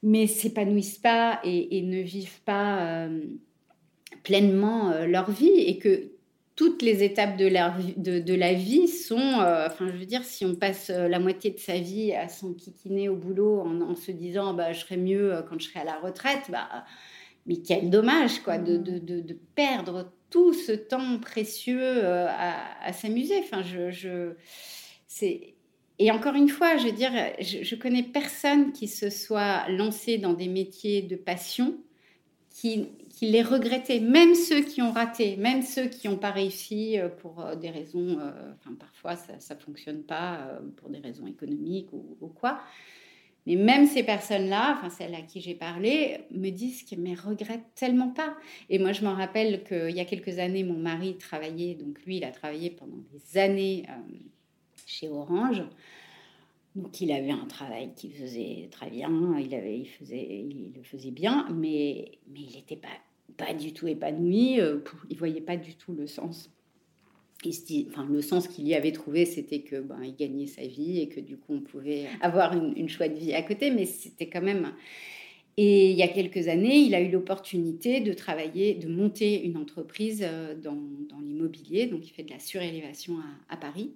[0.02, 3.20] mais s'épanouissent pas et, ne vivent pas euh,
[4.22, 6.10] pleinement euh, leur vie et que
[6.56, 7.46] toutes les étapes de,
[8.34, 11.78] la vie sont, euh, enfin je veux dire, si on passe la moitié de sa
[11.78, 15.80] vie à s'enquiquiner au boulot en, se disant bah, je serai mieux quand je serai
[15.80, 16.68] à la retraite, bah,
[17.46, 23.38] mais quel dommage quoi, de, perdre tout ce temps précieux à, s'amuser.
[23.38, 24.32] Enfin, je,
[25.98, 30.18] et encore une fois, je veux dire, je, je, connais personne qui se soit lancé
[30.18, 31.78] dans des métiers de passion
[32.50, 37.00] qui, qui les regrettait, même ceux qui ont raté, même ceux qui n'ont pas réussi
[37.00, 41.88] euh, pour euh, des raisons, euh, parfois ça ne fonctionne pas pour des raisons économiques
[41.94, 42.60] ou, ou quoi.
[43.46, 47.74] Mais même ces personnes-là, enfin celles à qui j'ai parlé, me disent qu'elles ne regrettent
[47.74, 48.36] tellement pas.
[48.68, 52.18] Et moi, je m'en rappelle qu'il y a quelques années, mon mari travaillait, donc lui,
[52.18, 53.86] il a travaillé pendant des années
[54.84, 55.62] chez Orange.
[56.76, 62.54] Donc il avait un travail qui faisait très bien, il, le faisait bien, mais, il
[62.54, 66.50] n'était pas, du tout épanoui, euh, il ne voyait pas du tout le sens.
[67.44, 71.38] Le sens qu'il y avait trouvé, c'était que ben, gagnait sa vie et que du
[71.38, 74.72] coup on pouvait avoir une, une chouette vie à côté, mais c'était quand même...
[75.58, 79.56] Et il y a quelques années, il a eu l'opportunité de travailler, de monter une
[79.56, 80.76] entreprise euh, dans,
[81.22, 83.14] l'immobilier, donc il fait de la surélévation
[83.48, 83.92] à Paris.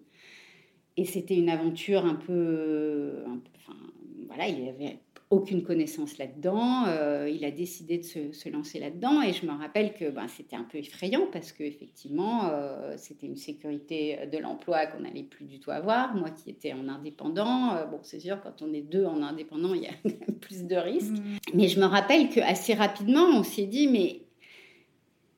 [1.01, 3.23] Et c'était une aventure un peu,
[3.57, 3.79] enfin,
[4.27, 4.99] voilà, il n'avait
[5.31, 6.85] aucune connaissance là-dedans.
[6.89, 9.23] Euh, il a décidé de se, lancer là-dedans.
[9.23, 13.39] Et je me rappelle que ben, c'était un peu effrayant parce qu'effectivement, euh, c'était une
[13.39, 16.15] sécurité de l'emploi qu'on n'allait plus du tout avoir.
[16.15, 19.73] Moi qui étais en indépendant, euh, bon, c'est sûr, quand on est deux en indépendant,
[19.73, 19.95] il y a
[20.43, 21.17] plus de risques.
[21.17, 21.39] Mmh.
[21.55, 24.21] Mais je me rappelle qu'assez rapidement, on s'est dit, mais,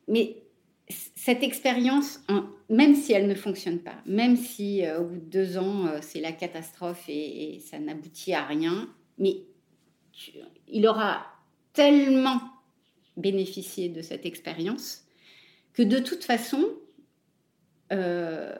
[0.08, 0.41] mais
[1.24, 2.20] cette expérience,
[2.68, 5.98] même si elle ne fonctionne pas, même si euh, au bout de deux ans euh,
[6.00, 9.36] c'est la catastrophe et, ça n'aboutit à rien, mais
[10.66, 11.24] il aura
[11.74, 12.40] tellement
[13.16, 15.04] bénéficié de cette expérience
[15.74, 16.66] que de toute façon,
[17.92, 18.56] euh,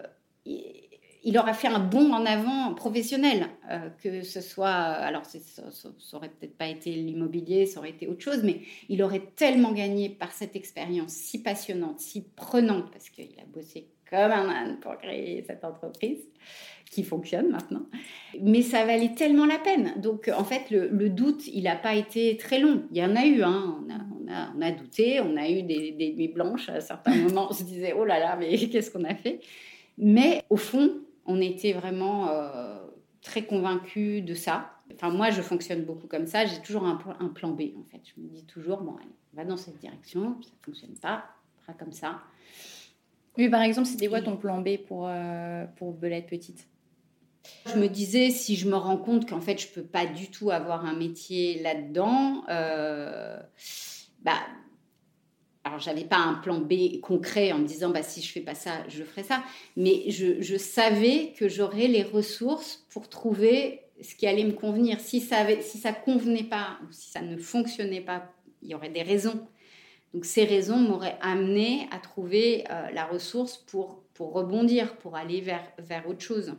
[1.24, 5.38] il aura fait un bond en avant professionnel, euh, que ce soit, alors ça,
[5.70, 9.72] ça, aurait peut-être pas été l'immobilier, ça aurait été autre chose, mais il aurait tellement
[9.72, 14.78] gagné par cette expérience si passionnante, si prenante, parce qu'il a bossé comme un âne
[14.80, 16.20] pour créer cette entreprise
[16.90, 17.86] qui fonctionne maintenant.
[18.40, 19.94] Mais ça valait tellement la peine.
[19.96, 22.82] Donc en fait, le, doute, il n'a pas été très long.
[22.90, 23.80] Il y en a eu, hein.
[23.80, 26.80] on, a, on, a, on, a, douté, on a eu des, des nuits blanches à
[26.80, 29.40] certains moments, on se disait, oh là là, mais qu'est-ce qu'on a fait?
[29.96, 30.90] Mais au fond,
[31.26, 32.78] on était vraiment euh,
[33.20, 34.72] très convaincus de ça.
[34.94, 36.44] Enfin, moi, je fonctionne beaucoup comme ça.
[36.44, 38.00] J'ai toujours un, un, plan B, en fait.
[38.04, 40.36] Je me dis toujours, bon, allez, va dans cette direction.
[40.42, 41.24] Ça ne fonctionne pas,
[41.60, 42.20] fera comme ça.
[43.38, 46.68] Oui, par exemple, c'était quoi ton plan B pour, euh, pour Belette Petite?
[47.66, 50.30] Je me disais, si je me rends compte qu'en fait, je ne peux pas du
[50.30, 53.40] tout avoir un métier là-dedans, euh,
[54.22, 54.38] bah,
[55.64, 58.54] alors j'avais pas un plan B concret en me disant bah si je fais pas
[58.54, 59.42] ça je ferai ça.
[59.76, 64.98] Mais je, savais que j'aurais les ressources pour trouver ce qui allait me convenir.
[64.98, 68.32] Si ça avait, si convenait pas ou si ça ne fonctionnait pas
[68.62, 69.46] il y aurait des raisons.
[70.14, 75.40] Donc ces raisons m'auraient amené à trouver euh, la ressource pour pour rebondir pour aller
[75.40, 76.54] vers vers autre chose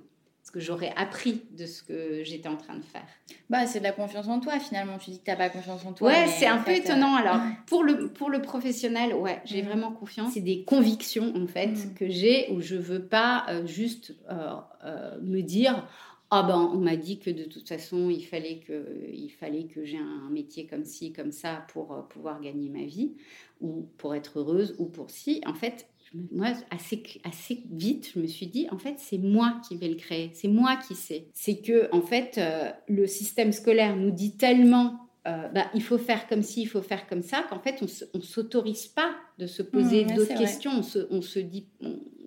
[0.53, 3.07] que j'aurais appris de ce que j'étais en train de faire.
[3.49, 4.99] Bah, c'est de la confiance en toi finalement.
[4.99, 6.11] Tu dis que tu n'as pas confiance en toi.
[6.11, 7.15] Ouais, c'est un peu étonnant.
[7.15, 9.65] Euh, Alors, pour le, pour le professionnel, ouais, j'ai mm.
[9.65, 10.33] vraiment confiance.
[10.33, 11.93] C'est des convictions en fait mm.
[11.95, 15.87] que j'ai où je veux pas euh, juste euh, me dire
[16.29, 19.83] ah ben on m'a dit que de toute façon il fallait que il fallait que
[19.85, 23.13] j'ai un métier comme ci comme ça pour pouvoir gagner ma vie
[23.61, 25.87] ou pour être heureuse ou pour si en fait
[26.31, 29.95] moi, assez, assez vite, je me suis dit, en fait, c'est moi qui vais le
[29.95, 31.27] créer, c'est moi qui sais.
[31.33, 35.97] C'est que, en fait, euh, le système scolaire nous dit tellement, euh, bah, il faut
[35.97, 37.81] faire comme ci, il faut faire comme ça, qu'en fait,
[38.13, 40.71] on ne s'autorise pas de se poser mmh, d'autres questions.
[40.77, 41.67] On se, on se, dit,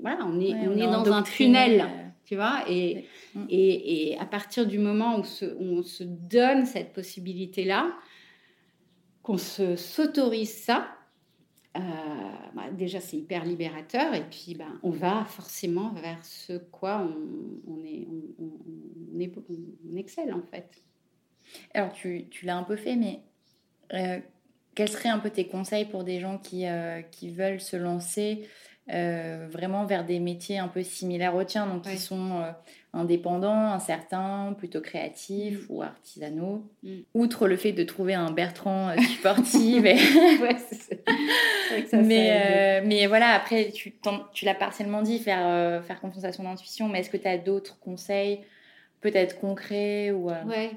[0.01, 1.83] voilà, on est, on, est dans un tunnel.
[1.83, 3.05] Euh, tu vois, et,
[3.37, 3.45] mmh.
[3.51, 5.23] et, et, à partir du moment où,
[5.61, 7.93] on se donne cette possibilité-là,
[9.23, 10.89] qu'on s'autorise ça,
[11.77, 11.81] euh,
[12.55, 17.07] bah, déjà c'est hyper libérateur et puis ben, on va forcément vers ce quoi
[17.67, 18.07] on, est,
[18.39, 20.83] on, est, on, excelle en fait.
[21.75, 23.21] Alors tu, tu l'as un peu fait, mais
[23.93, 24.21] euh,
[24.75, 28.49] quels seraient un peu tes conseils pour des gens qui, euh, qui veulent se lancer
[28.89, 32.45] vraiment vers des métiers un peu similaires aux tiens, donc qui sont
[32.97, 36.63] indépendants, incertains, plutôt créatifs ou artisanaux.
[36.83, 36.99] Mm.
[37.15, 39.83] Outre le fait de trouver un Bertrand sportif.
[41.93, 43.95] mais, mais voilà, après, tu,
[44.33, 47.39] tu l'as partiellement dit, faire, faire confiance à son intuition, mais est-ce que tu as
[47.39, 48.41] d'autres conseils
[49.01, 50.73] peut-être concrets ou, Ouais.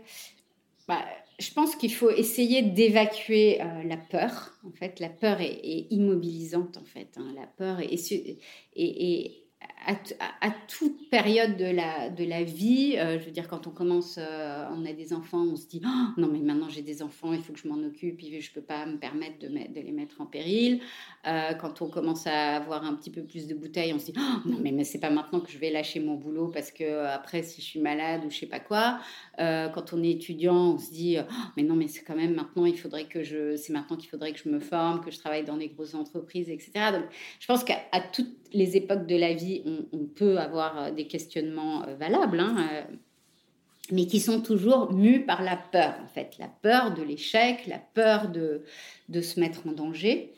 [0.87, 1.05] Bah,
[1.39, 4.53] je pense qu'il faut essayer d'évacuer euh, la peur.
[4.67, 6.77] En fait, la peur est, immobilisante.
[6.77, 7.33] En fait, hein.
[7.35, 8.37] la peur est,
[8.75, 9.43] et
[9.85, 14.17] à, toute période de la, de la vie, euh, je veux dire, quand on commence,
[14.17, 17.33] euh, on a des enfants, on se dit oh, non, mais maintenant j'ai des enfants,
[17.33, 20.21] il faut que je m'en occupe, je ne peux pas me permettre de, les mettre
[20.21, 20.81] en péril.
[21.27, 24.13] Euh, quand on commence à avoir un petit peu plus de bouteilles, on se dit
[24.17, 27.05] oh, non, mais, mais c'est pas maintenant que je vais lâcher mon boulot parce que
[27.05, 28.99] après, si je suis malade ou je sais pas quoi.
[29.37, 31.23] quand on est étudiant, on se dit oh,
[31.57, 35.01] mais non, mais c'est quand même maintenant, c'est maintenant qu'il faudrait que je me forme,
[35.01, 36.71] que je travaille dans des grosses entreprises, etc.
[36.93, 37.05] Donc,
[37.39, 37.79] je pense qu'à
[38.13, 42.67] toutes les époques de la vie, on, peut avoir euh, des questionnements euh, valables, hein,
[42.71, 42.95] euh,
[43.91, 47.79] mais qui sont toujours mus par la peur, en fait, la peur de l'échec, la
[47.79, 48.63] peur de,
[49.21, 50.33] se mettre en danger.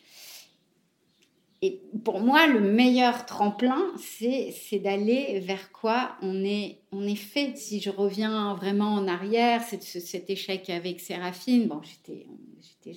[1.62, 6.80] Et pour moi, le meilleur tremplin, c'est d'aller vers quoi on est,
[7.16, 7.56] fait.
[7.56, 11.68] Si je reviens vraiment en arrière, c'est cet échec avec Séraphine.
[11.68, 12.26] Bon, j'étais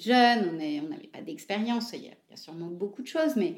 [0.00, 3.56] jeune, on n'avait pas d'expérience, il, y a sûrement beaucoup de choses, mais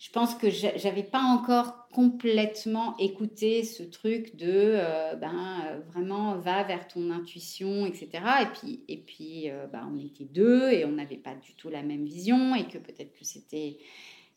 [0.00, 6.38] je pense que j'avais pas encore complètement écouté ce truc de euh, ben euh, vraiment
[6.38, 10.86] va vers ton intuition etc et puis et puis euh, ben, on était deux et
[10.86, 13.76] on n'avait pas du tout la même vision et que peut-être que c'était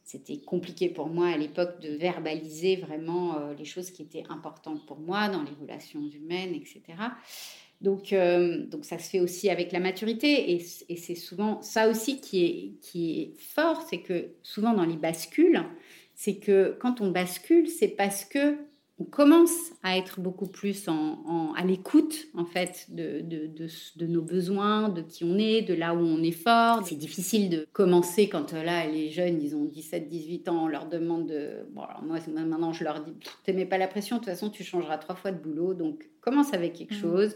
[0.04, 5.00] c'était compliqué pour moi à l'époque de verbaliser vraiment les choses qui étaient importantes pour
[5.00, 6.82] moi dans les relations humaines etc
[7.84, 10.60] donc, euh, donc ça se fait aussi avec la maturité et,
[10.96, 15.62] c'est souvent ça aussi qui est, qui est fort, c'est que souvent dans les bascules,
[16.16, 18.56] c'est que quand on bascule, c'est parce que
[19.00, 23.50] on commence à être beaucoup plus en, à l'écoute en fait de, de,
[23.98, 26.86] de, nos besoins, de qui on est, de là où on est fort.
[26.86, 30.88] C'est difficile de commencer quand euh, là les jeunes ils ont 17-18 ans, on leur
[30.88, 31.66] demande de...
[31.72, 33.14] Bon alors moi maintenant je leur dis,
[33.44, 36.54] t'aimais pas la pression, de toute façon tu changeras trois fois de boulot, donc commence
[36.54, 37.02] avec quelque mmh.
[37.02, 37.36] chose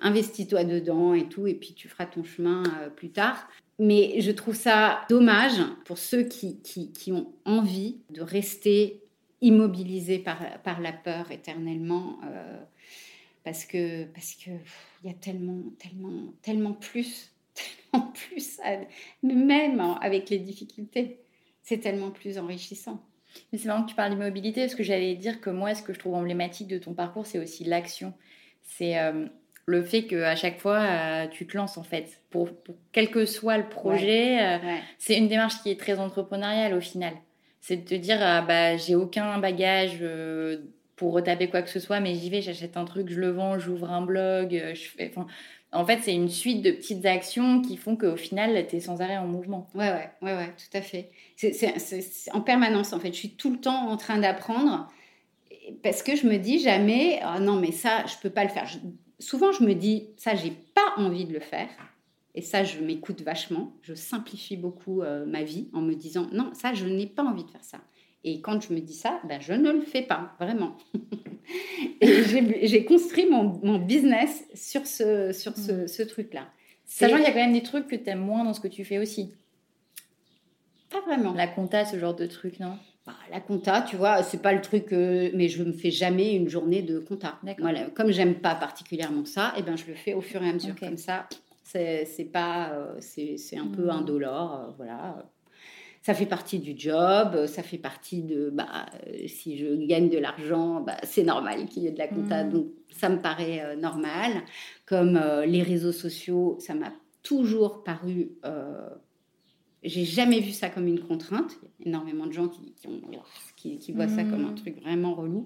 [0.00, 3.48] investis-toi dedans et tout, et puis tu feras ton chemin euh, plus tard.
[3.78, 9.02] Mais je trouve ça dommage pour ceux qui, qui, ont envie de rester
[9.42, 12.58] immobilisés par, par la peur éternellement, euh,
[13.44, 14.50] parce que parce que
[15.02, 17.32] il y a tellement tellement tellement plus
[17.92, 18.60] tellement plus,
[19.22, 21.20] même avec les difficultés,
[21.62, 23.04] c'est tellement plus enrichissant.
[23.52, 25.92] Mais c'est marrant que tu parles d'immobilité, parce que j'allais dire que moi, ce que
[25.92, 28.14] je trouve emblématique de ton parcours, c'est aussi l'action.
[28.62, 29.26] C'est euh,
[29.66, 32.22] le fait qu'à chaque fois, euh, tu te lances en fait.
[32.30, 32.48] Pour,
[32.92, 34.58] quel que soit le projet, euh,
[34.98, 37.14] c'est une démarche qui est très entrepreneuriale au final.
[37.60, 40.58] C'est de te dire, ah, bah, j'ai aucun bagage euh,
[40.94, 43.58] pour retaper quoi que ce soit, mais j'y vais, j'achète un truc, je le vends,
[43.58, 44.50] j'ouvre un blog.
[44.52, 45.12] je fais,
[45.72, 49.00] en fait, c'est une suite de petites actions qui font qu'au final, tu es sans
[49.00, 49.68] arrêt en mouvement.
[49.74, 51.10] Ouais, ouais, ouais, ouais tout à fait.
[51.34, 53.08] C'est en permanence, en fait.
[53.08, 54.88] Je suis tout le temps en train d'apprendre
[55.82, 58.68] parce que je me dis jamais, oh non, mais ça, je peux pas le faire
[59.18, 61.68] souvent, je me dis, ça, j'ai pas envie de le faire.
[62.34, 63.72] Et ça, je m'écoute vachement.
[63.82, 67.44] Je simplifie beaucoup euh, ma vie en me disant, non, ça, je n'ai pas envie
[67.44, 67.78] de faire ça.
[68.24, 70.76] Et quand je me dis ça, ben, je ne le fais pas, vraiment.
[72.00, 75.88] et j'ai construit mon, mon, business sur ce, sur ce, mm.
[75.88, 76.48] ce truc-là.
[76.84, 78.68] Sachant qu'il y a quand même des trucs que tu aimes moins dans ce que
[78.68, 79.32] tu fais aussi.
[80.90, 81.32] Pas vraiment.
[81.34, 82.78] La compta, ce genre de truc, non?
[83.06, 86.48] Bah, la compta, tu vois, c'est pas le truc, mais je me fais jamais une
[86.48, 87.38] journée de compta.
[87.58, 87.84] Voilà.
[87.94, 90.52] Comme j'aime pas particulièrement ça, et eh ben je le fais au fur et à
[90.52, 91.28] mesure comme ça.
[91.62, 93.90] C'est pas, euh, c'est un peu mmh.
[93.90, 95.30] indolore, euh, voilà.
[96.02, 98.86] Ça fait partie du job, ça fait partie de, bah,
[99.26, 102.50] si je gagne de l'argent, bah, c'est normal qu'il y ait de la compta, mmh.
[102.50, 104.32] donc ça me paraît euh, normal.
[104.86, 106.92] Comme les réseaux sociaux, ça m'a
[107.22, 108.30] toujours paru
[109.86, 111.56] j'ai jamais vu ça comme une contrainte.
[111.60, 112.74] Il y a énormément de gens qui,
[113.56, 114.56] qui, qui, voient ça comme un mmh.
[114.56, 115.44] truc vraiment relou.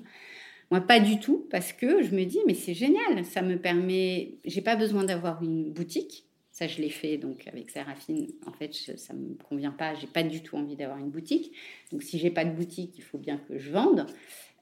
[0.71, 4.35] Moi, pas du tout, parce que je me dis, mais c'est génial, ça me permet.
[4.45, 6.27] J'ai pas besoin d'avoir une boutique.
[6.53, 8.29] Ça, je l'ai fait donc avec Séraphine.
[8.47, 9.95] En fait, ça me convient pas.
[9.95, 11.53] J'ai pas du tout envie d'avoir une boutique.
[11.91, 14.07] Donc, si j'ai pas de boutique, il faut bien que je vende.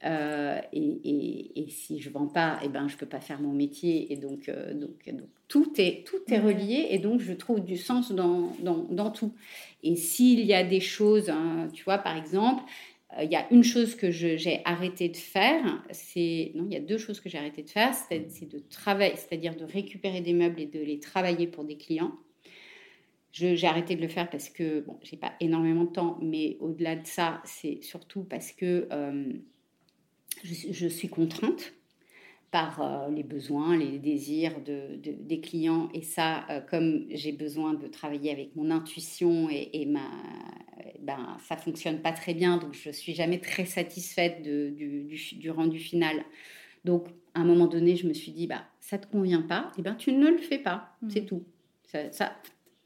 [0.05, 4.13] Euh, et, si je vends pas, eh ben, je peux pas faire mon métier.
[4.13, 6.89] Et donc, euh, donc, donc, tout, est, tout est relié.
[6.91, 9.35] Et donc, je trouve du sens dans, dans, dans tout.
[9.83, 12.63] Et s'il y a des choses, hein, tu vois, par exemple,
[13.19, 16.77] euh, il y a une chose que j'ai arrêté de faire, c'est non, il y
[16.77, 20.35] a deux choses que j'ai arrêté de faire, c'est de travailler, c'est-à-dire de récupérer des
[20.35, 22.13] meubles et de les travailler pour des clients.
[23.33, 26.97] j'ai arrêté de le faire parce que bon, j'ai pas énormément de temps, mais au-delà
[26.97, 28.89] de ça, c'est surtout parce que
[30.45, 31.73] je, suis contrainte
[32.51, 35.89] par euh, les besoins, les désirs de, des clients.
[35.95, 40.09] Et ça, euh, comme j'ai besoin de travailler avec mon intuition et, ma,
[41.01, 45.51] ben, ça fonctionne pas très bien, donc je suis jamais très satisfaite de, du, du,
[45.51, 46.25] rendu final.
[46.85, 49.81] Donc, à un moment donné, je me suis dit, bah, ça te convient pas, et
[49.81, 51.11] eh ben tu ne le fais pas, mmh.
[51.11, 51.45] c'est tout.
[52.11, 52.37] Ça,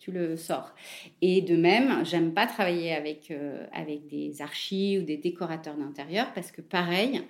[0.02, 0.74] tu le sors.
[1.20, 6.32] Et de même, j'aime pas travailler avec, euh, avec des archis ou des décorateurs d'intérieur
[6.34, 7.22] parce que pareil,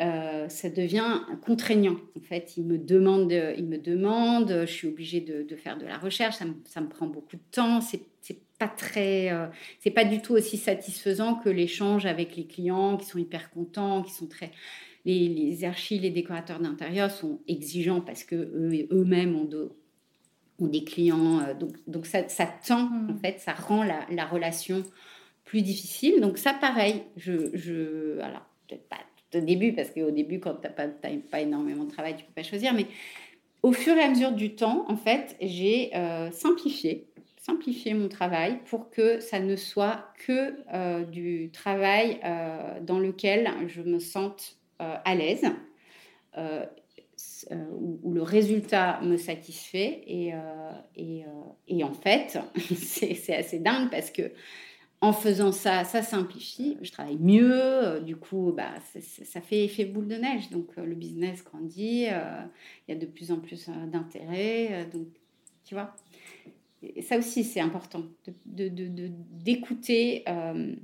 [0.00, 1.96] euh, ça devient contraignant.
[2.16, 5.98] En fait, ils me demandent, ils me demandent je suis obligée de, faire de la
[5.98, 6.46] recherche, ça
[6.80, 8.00] me, prend beaucoup de temps, c'est
[8.58, 9.46] pas très, euh,
[9.78, 14.02] c'est pas du tout aussi satisfaisant que l'échange avec les clients qui sont hyper contents,
[14.02, 14.50] qui sont très,
[15.04, 18.34] les, les archis, les décorateurs d'intérieur sont exigeants parce que
[18.90, 19.48] eux-mêmes ont,
[20.58, 24.26] ont, des clients, euh, donc, donc ça, ça tend en fait, ça rend la, la,
[24.26, 24.82] relation
[25.44, 26.20] plus difficile.
[26.20, 28.98] Donc ça, pareil, je, je alors peut-être pas
[29.34, 30.86] au début, parce qu'au début, quand tu n'as pas,
[31.30, 32.72] pas, énormément de travail, tu ne peux pas choisir.
[32.72, 32.86] Mais
[33.62, 37.06] au fur et à mesure du temps, en fait, j'ai euh, simplifié,
[37.36, 43.50] simplifié mon travail pour que ça ne soit que euh, du travail euh, dans lequel
[43.66, 45.44] je me sente à l'aise.
[47.50, 50.32] Où, le résultat me satisfait et,
[50.96, 51.24] et,
[51.66, 52.38] et en fait
[52.76, 54.30] c'est assez dingue parce que
[55.00, 59.84] en faisant ça, ça simplifie, je travaille mieux, euh, du coup, bah, ça fait effet
[59.84, 62.42] boule de neige, donc euh, le business grandit, euh,
[62.86, 65.06] il y a de plus en plus d'intérêt, donc
[65.64, 65.94] tu vois.
[67.02, 68.04] Ça aussi, c'est important
[68.46, 70.76] d'écouter de,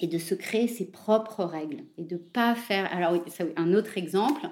[0.00, 2.92] et de se créer ses propres règles et de pas faire.
[2.94, 3.18] Alors,
[3.56, 4.46] un autre exemple,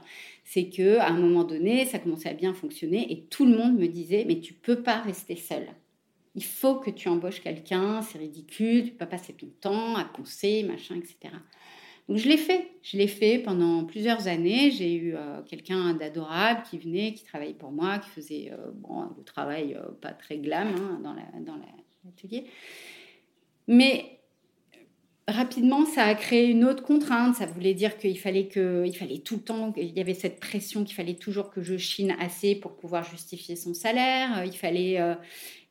[0.44, 3.78] c'est que à un moment donné, ça commençait à bien fonctionner et tout le monde
[3.78, 5.66] me disait, mais tu peux pas rester seul
[6.34, 10.04] il faut que tu embauches quelqu'un, c'est ridicule, tu peux pas passer ton temps à
[10.04, 11.34] conseiller, machin, etc.
[12.08, 14.70] Donc je l'ai fait, je l'ai fait pendant plusieurs années.
[14.70, 19.08] J'ai eu euh, quelqu'un d'adorable qui venait, qui travaillait pour moi, qui faisait euh, bon,
[19.16, 22.40] le travail euh, pas très glam hein, dans l'atelier.
[22.40, 22.48] Dans
[23.68, 24.18] Mais
[25.28, 27.36] rapidement, ça a créé une autre contrainte.
[27.36, 30.40] Ça voulait dire qu'il fallait que, il fallait tout le temps, il y avait cette
[30.40, 34.44] pression qu'il fallait toujours que je chine assez pour pouvoir justifier son salaire.
[34.44, 35.00] Il fallait,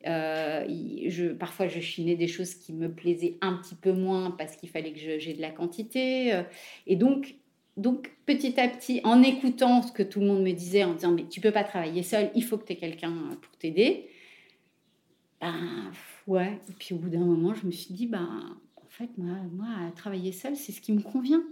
[0.07, 0.65] euh,
[1.07, 4.69] je, parfois, je chinais des choses qui me plaisaient un petit peu moins parce qu'il
[4.69, 6.33] fallait que j'ai de la quantité.
[6.33, 6.43] Euh.
[6.87, 7.35] et donc,
[7.75, 11.11] donc, petit à petit, en écoutant ce que tout le monde me disait, en disant
[11.11, 14.09] Mais tu peux pas travailler seul, il faut que tu aies quelqu'un pour t'aider.
[15.41, 15.91] Ben,
[16.27, 16.59] ouais.
[16.69, 18.62] Et puis, au bout d'un moment, je me suis dit Ben, en
[18.93, 21.43] fait, moi, moi travailler seul, c'est ce qui me convient.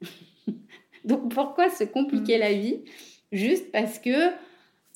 [1.04, 2.40] donc, pourquoi se compliquer mmh.
[2.40, 2.84] la vie
[3.30, 4.32] juste parce que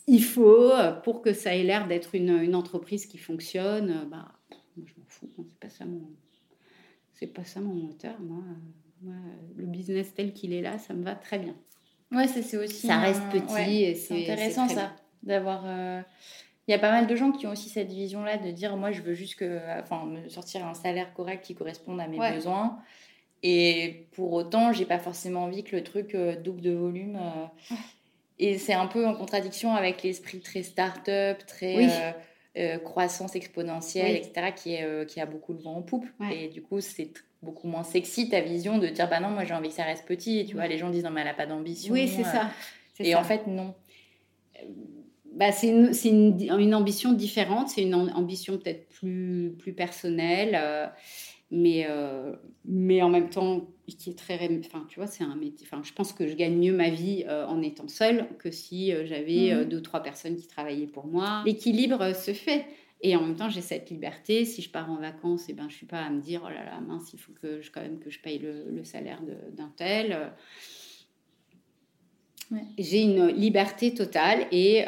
[0.08, 0.72] il faut,
[1.02, 4.32] pour que ça ait l'air d'être une, entreprise qui fonctionne, euh, bah,
[4.76, 6.08] je m'en fous, hein, c'est pas ça mon,
[7.12, 8.14] c'est pas ça mon moteur.
[8.20, 8.42] Moi,
[9.56, 11.56] le business tel qu'il est là, ça me va très bien.
[12.12, 12.86] Ouais, ça c'est aussi.
[12.86, 15.62] Ça reste petit c'est intéressant ça, d'avoir.
[15.66, 16.02] Euh,
[16.68, 18.90] il y a pas mal de gens qui ont aussi cette vision-là de dire moi
[18.90, 22.78] je veux juste que, enfin, me sortir un salaire correct qui corresponde à mes besoins.
[23.42, 27.18] Et pour autant, j'ai pas forcément envie que le truc double de volume.
[28.38, 32.12] Et c'est un peu en contradiction avec l'esprit très start-up, très euh,
[32.58, 36.06] euh, croissance exponentielle, etc., qui, est, euh, qui a beaucoup de vent en poupe.
[36.30, 37.12] Et du coup, c'est
[37.42, 40.06] beaucoup moins sexy ta vision de dire bah non, moi j'ai envie que ça reste
[40.06, 40.40] petit.
[40.40, 41.94] Et tu vois, les gens disent non, mais elle n'a pas d'ambition.
[41.94, 42.50] Oui, c'est ça.
[42.98, 43.74] Et en fait, non.
[45.36, 50.90] Bah, c'est une, une, une, ambition différente, c'est une ambition peut-être plus, plus personnelle
[51.50, 52.34] mais, euh,
[52.64, 54.34] mais en même temps, qui est très.
[54.58, 55.66] Enfin, tu vois, c'est un métier.
[55.70, 58.92] Enfin, je pense que je gagne mieux ma vie euh, en étant seule que si
[58.92, 59.64] euh, j'avais mmh.
[59.66, 61.42] deux, trois personnes qui travaillaient pour moi.
[61.46, 62.66] L'équilibre se fait.
[63.02, 64.44] Et en même temps, j'ai cette liberté.
[64.44, 66.48] Si je pars en vacances, et eh ben, je suis pas à me dire, oh
[66.48, 69.20] là là, mince, il faut que je, quand même que je paye le, le salaire
[69.52, 70.32] d'un tel.
[72.78, 74.84] J'ai une liberté totale et,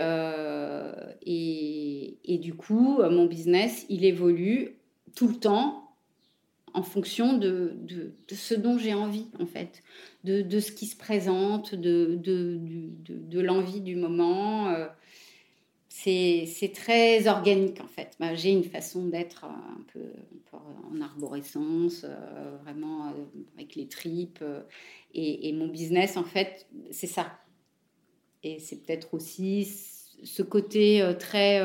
[1.27, 4.77] et, et, du coup, mon business, il évolue
[5.15, 5.89] tout le temps
[6.75, 9.83] en fonction de, de, ce dont j'ai envie, en fait,
[10.25, 14.69] de, de, ce qui se présente, de, de l'envie du moment.
[14.69, 14.87] Euh,
[15.89, 18.17] c'est très organique, en fait.
[18.21, 20.01] Bah, j'ai une façon d'être un peu,
[20.53, 23.13] en arborescence, euh, vraiment euh,
[23.57, 24.45] avec les tripes.
[25.15, 27.33] et, mon business, en fait, c'est ça.
[28.43, 29.65] Et c'est peut-être aussi
[30.23, 31.61] ce côté très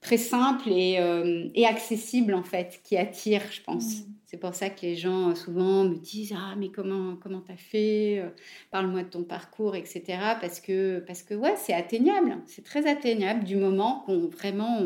[0.00, 4.04] très simple et, euh, et, accessible en fait qui attire je pense mm.
[4.24, 7.56] c'est pour ça que les gens euh, souvent me disent ah mais comment comment t'as
[7.56, 8.30] fait euh,
[8.70, 10.02] parle-moi de ton parcours etc
[10.40, 14.80] parce que parce que ouais c'est atteignable c'est très atteignable du moment qu'on vraiment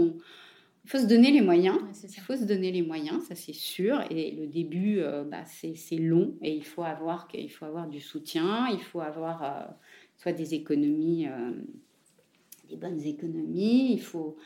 [0.84, 1.78] Il faut se donner les moyens.
[2.04, 4.02] il faut se donner les moyens, ça c'est sûr.
[4.10, 8.00] Et le début, euh, bah, c'est long et il faut avoir, il faut avoir du
[8.00, 9.72] soutien, il faut avoir euh,
[10.16, 11.52] soit des économies, euh,
[12.68, 14.36] des bonnes économies, il faut,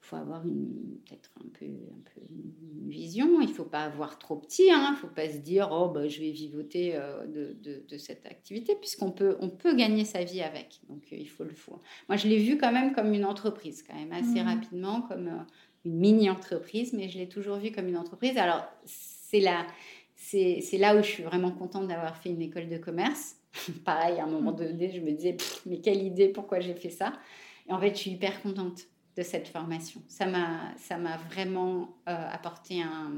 [0.00, 3.40] faut avoir peut-être un peu, un peu une vision.
[3.40, 4.70] Il ne faut pas avoir trop petit.
[4.70, 4.86] Hein.
[4.88, 8.24] Il ne faut pas se dire oh bah, je vais vivoter de, de, de, cette
[8.26, 10.80] activité puisqu'on peut on peut gagner sa vie avec.
[10.88, 11.78] Donc il faut le faire.
[12.08, 14.46] Moi je l'ai vu quand même comme une entreprise quand même assez mmh.
[14.46, 15.44] rapidement comme
[15.86, 18.36] une mini-entreprise, mais je l'ai toujours vue comme une entreprise.
[18.36, 19.66] Alors, c'est là,
[20.16, 23.36] c'est, là où je suis vraiment contente d'avoir fait une école de commerce.
[23.84, 27.12] Pareil, à un moment donné, je me disais, mais quelle idée, pourquoi j'ai fait ça?
[27.68, 28.82] Et en fait, je suis hyper contente
[29.16, 30.02] de cette formation.
[30.08, 33.12] Ça m'a, vraiment euh, apporté un,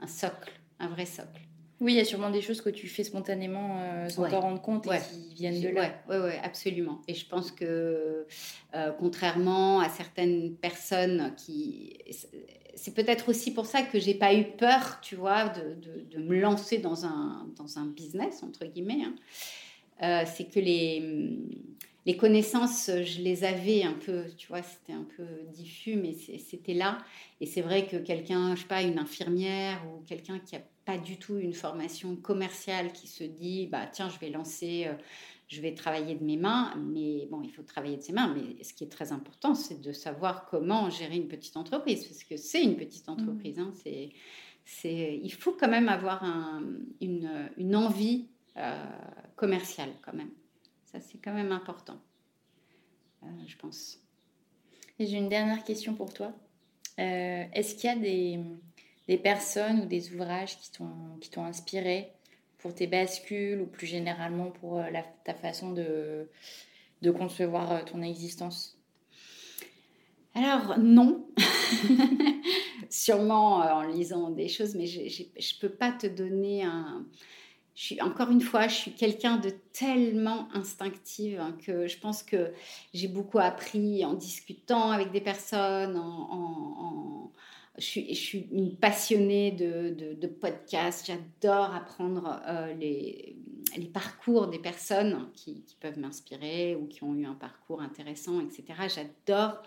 [0.00, 1.40] un socle, un vrai socle.
[1.80, 4.60] Oui, il y a sûrement des choses que tu fais spontanément euh, sans te rendre
[4.60, 5.94] compte et qui viennent de là.
[6.10, 7.00] Oui, ouais, absolument.
[7.08, 8.26] Et je pense que,
[8.74, 11.96] euh, contrairement à certaines personnes qui.
[12.74, 15.74] C'est peut-être aussi pour ça que j'ai pas eu peur, tu vois, de,
[16.10, 19.02] de, me lancer dans un, dans un business, entre guillemets.
[19.04, 19.14] Hein.
[20.02, 21.38] Euh, c'est que les,
[22.06, 26.74] les connaissances, je les avais un peu, tu vois, c'était un peu diffus, mais c'était
[26.74, 26.98] là.
[27.40, 30.98] Et c'est vrai que quelqu'un, je sais pas, une infirmière ou quelqu'un qui a pas
[30.98, 34.94] du tout une formation commerciale qui se dit bah tiens je vais lancer euh,
[35.48, 38.62] je vais travailler de mes mains mais bon il faut travailler de ses mains mais
[38.64, 42.36] ce qui est très important c'est de savoir comment gérer une petite entreprise parce que
[42.36, 43.12] c'est une petite mmh.
[43.12, 44.10] entreprise hein, c'est
[44.64, 46.62] c'est il faut quand même avoir un,
[47.00, 48.26] une, une, envie
[48.60, 48.84] euh,
[49.36, 50.30] commerciale quand même.
[50.84, 51.98] Ça c'est quand même important
[53.22, 53.98] euh, je pense.
[54.98, 56.32] Et j'ai une dernière question pour toi.
[56.98, 58.38] Est-ce qu'il y a des
[59.10, 62.12] des personnes ou des ouvrages qui t'ont, qui t'ont inspiré
[62.58, 64.84] pour tes bascules ou plus généralement pour euh,
[65.24, 66.28] ta façon de,
[67.02, 68.78] de concevoir euh, ton existence?
[70.32, 71.26] Alors non,
[72.88, 77.04] sûrement euh, en lisant des choses, mais je ne peux pas te donner un...
[77.74, 82.22] Je suis, encore une fois, je suis quelqu'un de tellement instinctive hein, que je pense
[82.22, 82.52] que
[82.92, 86.00] j'ai beaucoup appris en discutant avec des personnes,
[87.78, 87.82] je
[88.14, 91.06] suis, une passionnée de, podcasts.
[91.06, 93.36] J'adore apprendre euh, les,
[93.92, 98.64] parcours des personnes qui, peuvent m'inspirer ou qui ont eu un parcours intéressant, etc.
[98.94, 99.62] J'adore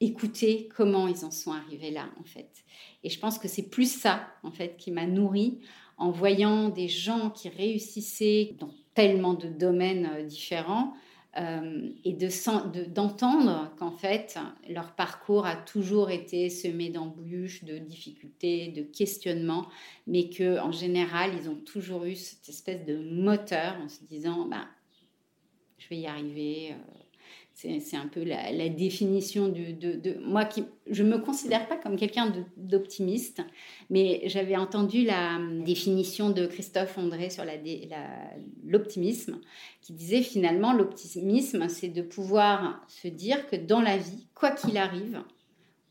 [0.00, 2.64] écouter comment ils en sont arrivés là, en fait.
[3.02, 5.60] Et je pense que c'est plus ça, en fait, qui m'a nourrie
[6.00, 10.94] en voyant des gens qui réussissaient dans tellement de domaines euh, différents
[11.38, 12.16] euh, et
[12.88, 14.36] d'entendre qu'en fait,
[14.68, 19.68] leur parcours a toujours été semé d'embûches, de difficultés, de questionnements,
[20.08, 24.66] mais qu'en général, ils ont toujours eu cette espèce de moteur en se disant, bah,
[25.78, 26.72] je vais y arriver.
[26.72, 26.99] Euh,
[27.60, 33.42] c'est un peu la, définition de, Moi, qui, je me considère pas comme quelqu'un d'optimiste,
[33.90, 37.44] mais j'avais entendu la définition de Christophe André sur
[38.64, 39.38] l'optimisme, la,
[39.82, 44.78] qui disait finalement l'optimisme, c'est de pouvoir se dire que dans la vie, quoi qu'il
[44.78, 45.22] arrive,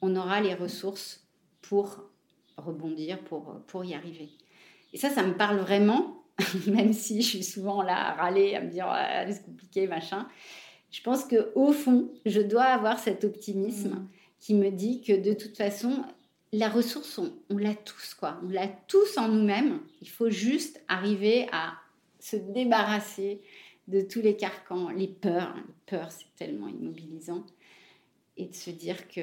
[0.01, 1.27] on aura les ressources
[1.61, 2.03] pour
[2.57, 4.29] rebondir, pour, pour y arriver.
[4.93, 6.23] Et ça, ça me parle vraiment,
[6.67, 10.27] même si je suis souvent là à râler, à me dire ah, c'est compliqué, machin
[10.91, 14.07] je pense que au fond, je dois avoir cet optimisme mm.
[14.39, 16.03] qui me dit que de toute façon,
[16.51, 18.39] la ressource, on, l'a tous, quoi.
[18.43, 19.79] On l'a tous en nous-mêmes.
[20.01, 21.73] Il faut juste arriver à
[22.19, 23.41] se débarrasser
[23.87, 25.53] de tous les carcans, les peurs.
[25.55, 27.45] Les peurs, c'est tellement immobilisant.
[28.37, 29.21] Et de se dire que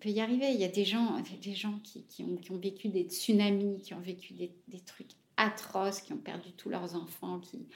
[0.00, 0.50] peut y arriver.
[0.52, 4.32] Il y a des gens, des gens qui, ont, vécu des tsunamis, qui ont vécu
[4.32, 7.66] des, des trucs atroces, qui ont perdu tous leurs enfants, qui,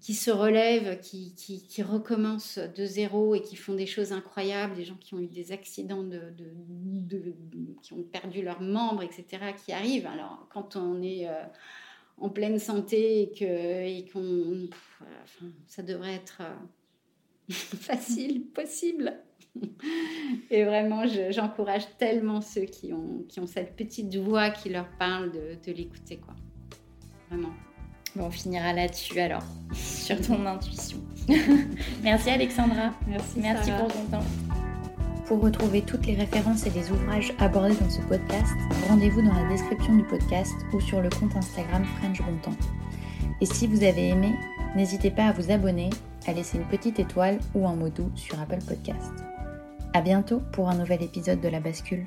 [0.00, 4.84] qui se relèvent, qui, qui, recommencent de zéro et qui font des choses incroyables, des
[4.84, 7.34] gens qui ont eu des accidents, de, de,
[7.82, 10.06] qui ont perdu leurs membres, etc., qui arrivent.
[10.06, 11.42] Alors, quand on est euh,
[12.18, 14.68] en pleine santé et, que, et qu'on...
[15.66, 16.54] ça devrait être euh,
[17.48, 19.14] facile, possible.
[20.50, 25.32] Et vraiment, j'encourage tellement ceux qui ont, qui ont cette petite voix qui leur parle
[25.32, 26.18] de, de l'écouter.
[26.18, 26.36] quoi
[27.30, 27.50] vraiment.
[28.16, 30.98] Bon, on finira là-dessus alors, sur ton intuition.
[32.02, 32.92] Merci Alexandra.
[33.06, 33.38] Merci.
[33.40, 34.24] Merci pour ton temps.
[35.26, 38.56] Pour retrouver toutes les références et les ouvrages abordés dans ce podcast,
[38.88, 42.56] rendez-vous dans la description du podcast ou sur le compte Instagram French Bontemps.
[43.40, 44.34] Et si vous avez aimé,
[44.74, 45.90] n'hésitez pas à vous abonner,
[46.26, 49.12] à laisser une petite étoile ou un mot doux sur Apple Podcast.
[49.94, 52.06] À bientôt pour un nouvel épisode de La Bascule.